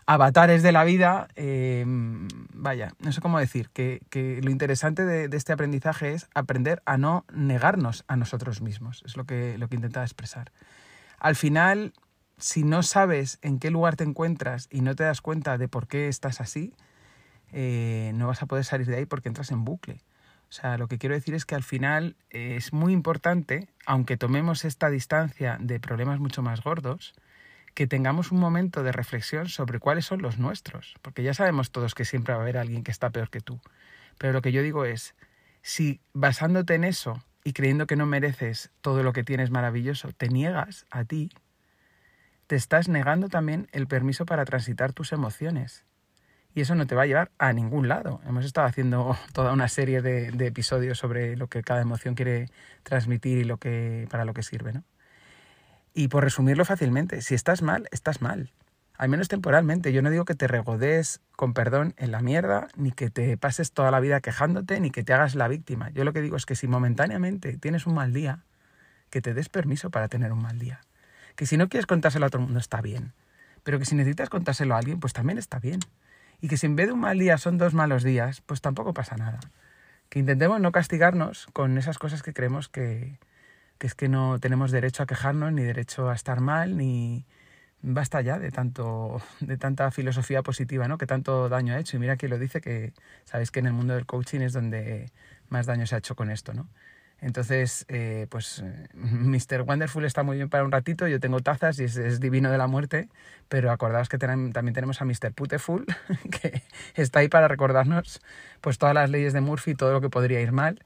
avatares 0.07 0.63
de 0.63 0.73
la 0.73 0.85
vida, 0.85 1.29
eh, 1.37 1.85
vaya, 1.87 2.93
no 3.01 3.13
sé 3.13 3.21
cómo 3.21 3.39
decir, 3.39 3.71
que, 3.71 4.01
lo 4.43 4.51
interesante 4.51 5.05
de, 5.05 5.37
este 5.37 5.53
aprendizaje 5.53 6.13
es 6.13 6.29
aprender 6.35 6.83
a 6.87 6.99
no 6.99 7.25
negarnos 7.33 8.05
a 8.09 8.17
nosotros 8.17 8.61
mismos, 8.61 9.03
es 9.07 9.17
lo 9.17 9.25
que, 9.25 9.57
lo 9.59 9.69
que 9.69 9.77
intentaba 9.77 10.05
expresar. 10.05 10.53
Al 11.19 11.37
final, 11.37 11.93
si 12.39 12.65
no 12.65 12.83
sabes 12.83 13.39
en 13.43 13.59
qué 13.59 13.71
lugar 13.71 13.97
te 13.97 14.05
encuentras 14.05 14.69
y 14.71 14.81
no 14.81 14.95
te 14.95 15.05
das 15.05 15.21
cuenta 15.21 15.59
de 15.59 15.69
por 15.69 15.87
qué 15.87 16.09
estás 16.09 16.41
así, 16.41 16.75
eh, 17.53 18.13
no 18.15 18.27
vas 18.27 18.43
a 18.43 18.47
poder 18.47 18.65
salir 18.65 18.87
de 18.87 18.97
ahí 18.97 19.07
porque 19.07 19.29
entras 19.29 19.51
en 19.51 19.65
bucle. 19.65 20.03
O 20.49 20.55
sea, 20.55 20.77
lo 20.77 20.87
que 20.87 20.99
quiero 20.99 21.15
decir 21.15 21.35
es 21.35 21.47
que 21.47 21.55
al 21.55 21.63
final 21.63 22.17
es 22.29 22.75
muy 22.75 22.93
importante, 22.93 23.69
aunque 23.87 24.19
tomemos 24.19 24.65
esta 24.67 24.91
distancia 24.91 25.57
de 25.61 25.81
problemas 25.81 26.21
mucho 26.21 26.43
más 26.43 26.63
gordos, 26.63 27.15
que 27.75 27.87
tengamos 27.87 28.33
un 28.33 28.39
momento 28.39 28.83
de 28.83 28.93
reflexión 28.93 29.49
sobre 29.49 29.79
cuáles 29.79 30.05
son 30.05 30.23
los 30.23 30.39
nuestros, 30.39 30.95
porque 31.03 31.23
ya 31.23 31.35
sabemos 31.35 31.71
todos 31.71 31.95
que 31.95 32.05
siempre 32.05 32.35
va 32.35 32.41
a 32.41 32.43
haber 32.43 32.59
alguien 32.59 32.85
que 32.85 32.91
está 32.91 33.11
peor 33.11 33.31
que 33.31 33.41
tú. 33.41 33.61
Pero 34.19 34.33
lo 34.33 34.43
que 34.43 34.53
yo 34.53 34.63
digo 34.63 34.85
es, 34.85 35.15
si 35.63 36.01
basándote 36.13 36.75
en 36.75 36.85
eso 36.85 37.25
y 37.45 37.53
creyendo 37.53 37.87
que 37.87 37.97
no 37.97 38.07
mereces 38.07 38.71
todo 38.81 39.03
lo 39.03 39.13
que 39.13 39.25
tienes 39.25 39.51
maravilloso, 39.51 40.13
te 40.13 40.29
niegas 40.29 40.87
a 40.91 41.05
ti, 41.05 41.31
te 42.47 42.57
estás 42.57 42.89
negando 42.89 43.29
también 43.29 43.69
el 43.73 43.87
permiso 43.87 44.27
para 44.27 44.45
transitar 44.45 44.93
tus 44.93 45.13
emociones 45.13 45.87
y 46.55 46.61
eso 46.61 46.75
no 46.75 46.87
te 46.87 46.95
va 46.95 47.03
a 47.03 47.07
llevar 47.07 47.31
a 47.39 47.53
ningún 47.53 47.89
lado. 47.89 48.21
Hemos 48.27 48.45
estado 48.45 48.67
haciendo 48.67 49.17
toda 49.33 49.53
una 49.53 49.69
serie 49.69 50.03
de, 50.03 50.29
episodios 50.47 50.99
sobre 50.99 51.37
lo 51.37 51.49
que 51.49 51.63
cada 51.63 51.81
emoción 51.81 52.15
quiere 52.15 52.51
transmitir 52.83 53.39
y 53.39 53.45
lo 53.45 53.57
que, 53.57 54.07
para 54.11 54.25
lo 54.25 54.35
que 54.35 54.43
sirve. 54.43 54.73
¿no? 54.73 54.85
Y 55.95 56.09
por 56.09 56.25
resumirlo 56.25 56.65
fácilmente, 56.65 57.23
si 57.23 57.35
estás 57.35 57.63
mal, 57.63 57.89
estás 57.91 58.21
mal. 58.21 58.53
Al 58.97 59.09
menos 59.09 59.29
temporalmente. 59.29 59.93
Yo 59.93 60.03
no 60.03 60.11
digo 60.11 60.25
que 60.25 60.35
te 60.35 60.47
regodes 60.47 61.21
con 61.37 61.55
perdón 61.55 61.95
en 61.97 62.13
la 62.13 62.21
mierda, 62.21 62.69
ni 62.77 62.93
que 62.93 63.11
te 63.11 63.37
pases 63.37 63.73
toda 63.73 63.91
la 63.91 64.01
vida 64.01 64.21
quejándote, 64.21 64.81
ni 64.81 64.91
que 64.91 65.03
te 65.03 65.13
hagas 65.13 65.35
la 65.35 65.49
víctima. 65.49 65.91
Yo 65.91 66.05
lo 66.05 66.13
que 66.13 66.21
digo 66.21 66.37
es 66.37 66.47
que 66.47 66.55
si 66.55 66.69
momentáneamente 66.69 67.59
tienes 67.59 67.87
un 67.87 67.95
mal 67.95 68.13
día, 68.13 68.45
que 69.11 69.21
te 69.21 69.35
des 69.35 69.49
permiso 69.49 69.91
para 69.91 70.09
tener 70.09 70.33
un 70.33 70.43
mal 70.43 70.59
día. 70.59 70.81
Que 71.37 71.47
si 71.47 71.57
no 71.57 71.69
quieres 71.69 71.87
contárselo 71.87 72.27
a 72.27 72.31
el 72.33 72.39
mundo 72.39 72.59
está 72.59 72.81
bien. 72.81 73.13
Pero 73.65 73.79
que 73.79 73.85
si 73.85 73.95
necesitas 73.95 74.29
contárselo 74.29 74.75
a 74.75 74.79
alguien, 74.79 75.01
pues 75.01 75.13
también 75.13 75.39
está 75.39 75.59
bien 75.59 75.81
y 76.43 76.49
que 76.49 76.59
si 76.59 76.67
en 76.67 76.77
vez 76.77 76.89
de 76.89 76.93
un 76.93 77.01
mal 77.01 77.19
día 77.19 77.39
son 77.39 77.57
dos 77.57 77.73
malos 77.73 78.03
días, 78.03 78.43
pues 78.43 78.61
tampoco 78.61 78.93
pasa 78.93 79.17
nada. 79.17 79.39
Que 80.09 80.19
intentemos 80.19 80.61
no 80.61 80.73
castigarnos 80.73 81.47
con 81.53 81.79
esas 81.79 81.99
cosas 81.99 82.23
que 82.23 82.35
creemos 82.35 82.69
que, 82.69 83.17
que 83.83 83.89
es 83.89 83.97
que 83.97 84.09
no 84.09 84.39
tenemos 84.39 84.71
derecho 84.71 85.03
a 85.03 85.07
quejarnos, 85.07 85.53
ni 85.53 85.65
derecho 85.65 86.09
a 86.09 86.15
estar 86.15 86.39
mal, 86.41 86.77
ni 86.77 87.27
basta 87.81 88.21
ya 88.21 88.39
de 88.39 88.53
tanto 88.53 89.21
de 89.41 89.57
tanta 89.57 89.91
filosofía 89.91 90.45
positiva, 90.45 90.87
¿no? 90.87 90.99
Que 90.99 91.07
tanto 91.09 91.49
daño 91.49 91.75
ha 91.75 91.81
hecho. 91.81 91.97
Y 91.97 92.01
mira 92.01 92.17
que 92.17 92.29
lo 92.29 92.39
dice 92.39 92.61
que 92.61 92.93
sabéis 93.25 93.51
que 93.51 93.59
en 93.59 93.67
el 93.67 93.73
mundo 93.73 93.95
del 93.95 94.07
coaching 94.07 94.39
es 94.39 94.53
donde 94.53 95.11
más 95.49 95.67
daño 95.67 95.85
se 95.89 95.97
ha 95.97 95.99
hecho 95.99 96.15
con 96.15 96.31
esto, 96.31 96.55
¿no? 96.55 96.69
Entonces, 97.19 97.85
eh, 97.89 98.29
pues 98.31 98.63
Mr. 98.95 99.63
Wonderful 99.63 100.05
está 100.05 100.23
muy 100.23 100.37
bien 100.37 100.49
para 100.49 100.63
un 100.63 100.71
ratito, 100.71 101.09
yo 101.09 101.19
tengo 101.19 101.41
tazas 101.41 101.81
y 101.81 101.85
es, 101.85 102.21
divino 102.21 102.53
de 102.53 102.59
la 102.59 102.69
muerte, 102.69 103.09
pero 103.49 103.73
acordaos 103.73 104.09
que 104.09 104.19
también 104.19 104.75
tenemos 104.75 105.03
a 105.03 105.05
Mr. 105.05 105.33
Puteful, 105.35 105.87
que 106.41 106.63
está 106.95 107.19
ahí 107.19 107.29
para 107.29 107.49
recordarnos 107.49 108.21
pues 108.61 108.79
todas 108.79 108.95
las 108.95 109.11
leyes 109.11 109.33
de 109.33 109.41
Murphy, 109.41 109.75
todo 109.75 109.93
lo 109.93 110.01
que 110.01 110.09
podría 110.09 110.41
ir 110.41 110.53
mal 110.53 110.85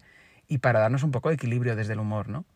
y 0.48 0.58
para 0.58 0.80
darnos 0.80 1.02
un 1.02 1.10
poco 1.10 1.28
de 1.28 1.34
equilibrio 1.34 1.76
desde 1.76 1.92
el 1.92 1.98
humor, 1.98 2.30
¿no? 2.30 2.46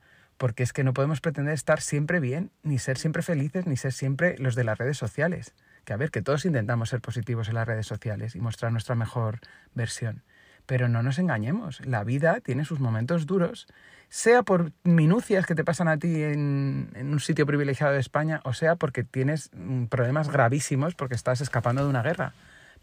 Porque 0.40 0.62
es 0.62 0.72
que 0.72 0.84
no 0.84 0.94
podemos 0.94 1.20
pretender 1.20 1.52
estar 1.52 1.82
siempre 1.82 2.18
bien, 2.18 2.50
ni 2.62 2.78
ser 2.78 2.96
siempre 2.96 3.20
felices, 3.22 3.66
ni 3.66 3.76
ser 3.76 3.92
siempre 3.92 4.38
los 4.38 4.54
de 4.54 4.64
las 4.64 4.78
redes 4.78 4.96
sociales. 4.96 5.54
Que 5.84 5.92
a 5.92 5.98
ver, 5.98 6.10
que 6.10 6.22
todos 6.22 6.46
intentamos 6.46 6.88
ser 6.88 7.02
positivos 7.02 7.48
en 7.48 7.56
las 7.56 7.68
redes 7.68 7.86
sociales 7.86 8.34
y 8.34 8.40
mostrar 8.40 8.72
nuestra 8.72 8.94
mejor 8.94 9.40
versión 9.74 10.22
pero 10.70 10.88
no 10.88 11.02
nos 11.02 11.18
engañemos, 11.18 11.84
la 11.84 12.04
vida 12.04 12.38
tiene 12.38 12.64
sus 12.64 12.78
momentos 12.78 13.26
duros, 13.26 13.66
sea 14.08 14.44
por 14.44 14.70
minucias 14.84 15.44
que 15.44 15.56
te 15.56 15.64
pasan 15.64 15.88
a 15.88 15.96
ti 15.96 16.22
en, 16.22 16.92
un 16.96 17.18
sitio 17.18 17.44
privilegiado 17.44 17.92
de 17.92 17.98
España, 17.98 18.40
o 18.44 18.52
sea 18.52 18.76
porque 18.76 19.02
tienes 19.02 19.50
mm, 19.52 19.86
problemas 19.86 20.30
gravísimos 20.30 20.94
porque 20.94 21.16
estás 21.16 21.40
escapando 21.40 21.82
de 21.82 21.90
una 21.90 22.04
guerra. 22.04 22.34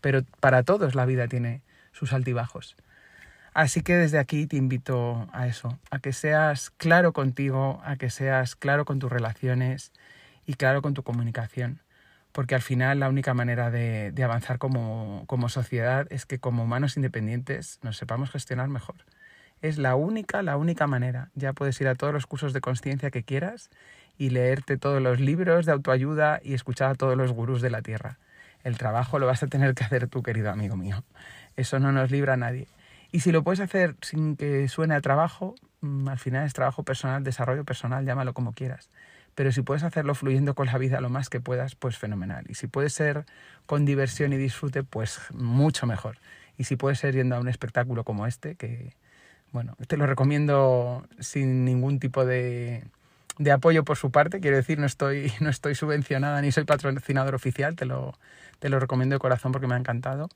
Pero 0.02 0.24
para 0.42 0.64
todos 0.64 0.96
la 0.96 1.06
vida 1.06 1.30
tiene 1.30 1.62
sus 1.94 2.12
altibajos. 2.12 2.76
Así 3.58 3.82
que 3.82 3.96
desde 3.96 4.20
aquí 4.20 4.46
te 4.46 4.56
invito 4.56 5.28
a 5.34 5.48
eso, 5.48 5.80
a 5.90 5.98
que 5.98 6.14
seas 6.14 6.70
claro 6.70 7.12
contigo, 7.12 7.82
a 7.84 7.96
que 7.96 8.12
seas 8.12 8.56
claro 8.56 8.86
con 8.86 9.00
tus 9.00 9.12
relaciones 9.12 9.92
y 10.46 10.54
claro 10.54 10.84
con 10.84 10.94
tu 10.94 11.02
comunicación 11.02 11.82
porque 12.38 12.54
al 12.54 12.62
final 12.62 13.00
la 13.00 13.10
única 13.10 13.34
manera 13.34 13.72
de, 13.72 14.14
avanzar 14.24 14.60
como, 14.60 15.26
sociedad 15.50 16.06
es 16.12 16.28
que 16.28 16.38
como 16.38 16.66
humanos 16.66 16.96
independientes 16.96 17.80
nos 17.82 17.98
sepamos 17.98 18.30
gestionar 18.30 18.68
mejor. 18.68 18.98
Es 19.64 19.80
la 19.80 19.96
única, 19.96 20.44
la 20.44 20.56
única 20.56 20.86
manera. 20.86 21.32
Ya 21.34 21.54
puedes 21.54 21.82
ir 21.82 21.88
a 21.88 21.96
todos 21.96 22.14
los 22.14 22.28
cursos 22.28 22.54
de 22.54 22.62
conciencia 22.62 23.10
que 23.10 23.24
quieras 23.24 23.72
y 24.20 24.30
leerte 24.30 24.78
todos 24.78 25.02
los 25.02 25.20
libros 25.20 25.66
de 25.66 25.72
autoayuda 25.72 26.40
y 26.44 26.54
escuchar 26.54 26.92
a 26.92 26.94
todos 26.94 27.18
los 27.18 27.32
gurús 27.32 27.64
de 27.64 27.72
la 27.72 27.82
tierra. 27.82 28.20
El 28.64 28.78
trabajo 28.78 29.18
lo 29.18 29.26
vas 29.26 29.42
a 29.42 29.48
tener 29.48 29.74
que 29.74 29.86
hacer 29.86 30.08
tú, 30.08 30.22
querido 30.22 30.52
amigo 30.52 30.76
mío. 30.76 31.04
Eso 31.56 31.80
no 31.80 31.92
nos 31.92 32.12
libra 32.12 32.34
a 32.34 32.38
nadie. 32.38 32.68
Y 33.18 33.22
si 33.22 33.32
lo 33.32 33.44
puedes 33.44 33.60
hacer 33.62 33.96
sin 34.04 34.36
que 34.36 34.68
suene 34.68 34.94
a 34.94 35.02
trabajo, 35.02 35.56
mm, 35.82 36.08
al 36.08 36.20
final 36.20 36.46
es 36.46 36.54
trabajo 36.54 36.84
personal, 36.84 37.24
desarrollo 37.24 37.66
personal, 37.66 38.06
llámalo 38.06 38.36
como 38.36 38.54
quieras 38.54 38.92
pero 39.38 39.52
si 39.52 39.62
puedes 39.62 39.84
hacerlo 39.84 40.16
fluyendo 40.16 40.56
con 40.56 40.66
la 40.66 40.80
vida 40.80 41.00
lo 41.00 41.10
más 41.10 41.30
que 41.30 41.40
puedas, 41.40 41.76
pues 41.76 41.96
fenomenal. 41.96 42.46
Y 42.50 42.56
si 42.56 42.66
puede 42.66 42.90
ser 42.90 43.28
con 43.68 43.86
diversión 43.86 44.34
y 44.34 44.38
disfrute, 44.38 44.84
pues 44.84 45.20
mucho 45.32 45.86
mejor. 45.86 46.18
Y 46.58 46.64
si 46.64 46.76
puede 46.76 46.96
ser 46.96 47.14
yendo 47.14 47.36
a 47.36 47.40
un 47.40 47.48
espectáculo 47.48 48.04
como 48.04 48.26
este, 48.26 48.56
que, 48.56 48.96
bueno, 49.52 49.76
te 49.88 49.96
lo 49.96 50.08
recomiendo 50.08 51.08
sin 51.20 51.66
ningún 51.66 52.00
tipo 52.00 52.26
de, 52.26 52.84
de 53.38 53.52
apoyo 53.52 53.84
por 53.86 53.98
su 53.98 54.10
parte, 54.10 54.40
quiero 54.40 54.58
decir, 54.58 54.80
no 54.80 54.88
estoy, 54.88 55.32
no 55.40 55.52
estoy 55.52 55.76
subvencionada 55.76 56.42
ni 56.42 56.52
soy 56.52 56.64
patrocinador 56.64 57.36
oficial, 57.36 57.76
te 57.76 57.86
lo, 57.86 58.18
te 58.58 58.70
lo 58.70 58.80
recomiendo 58.80 59.14
de 59.14 59.20
corazón 59.20 59.52
porque 59.52 59.68
me 59.68 59.76
ha 59.76 59.78
encantado, 59.78 60.30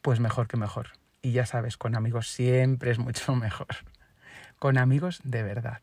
pues 0.00 0.20
mejor 0.20 0.48
que 0.48 0.56
mejor. 0.56 0.88
Y 1.22 1.32
ya 1.32 1.46
sabes, 1.46 1.76
con 1.76 1.96
amigos 1.96 2.28
siempre 2.28 2.90
es 2.90 2.98
mucho 2.98 3.34
mejor. 3.36 3.68
Con 4.58 4.78
amigos 4.78 5.20
de 5.24 5.42
verdad 5.42 5.80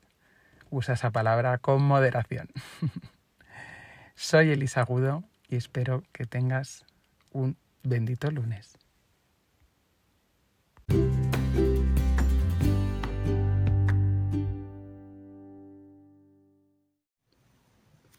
usa 0.69 0.95
esa 0.95 1.11
palabra 1.11 1.57
con 1.57 1.81
moderación. 1.81 2.49
Soy 4.15 4.51
Elisa 4.51 4.81
Agudo 4.81 5.23
y 5.49 5.55
espero 5.55 6.03
que 6.11 6.25
tengas 6.25 6.85
un 7.31 7.57
bendito 7.83 8.31
lunes. 8.31 8.77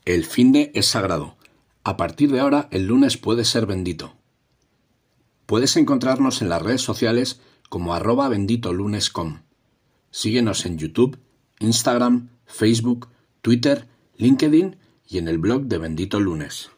El 0.04 0.24
fin 0.24 0.52
de 0.52 0.70
es 0.74 0.86
sagrado. 0.86 1.36
A 1.82 1.96
partir 1.96 2.30
de 2.30 2.40
ahora, 2.40 2.68
el 2.70 2.86
lunes 2.86 3.16
puede 3.16 3.44
ser 3.44 3.66
bendito. 3.66 4.15
Puedes 5.46 5.76
encontrarnos 5.76 6.42
en 6.42 6.48
las 6.48 6.60
redes 6.60 6.82
sociales 6.82 7.40
como 7.68 7.94
arroba 7.94 8.28
benditolunes.com. 8.28 9.42
Síguenos 10.10 10.66
en 10.66 10.78
YouTube, 10.78 11.18
Instagram, 11.60 12.30
Facebook, 12.46 13.08
Twitter, 13.42 13.86
LinkedIn 14.16 14.76
y 15.08 15.18
en 15.18 15.28
el 15.28 15.38
blog 15.38 15.62
de 15.62 15.78
Bendito 15.78 16.20
Lunes. 16.20 16.70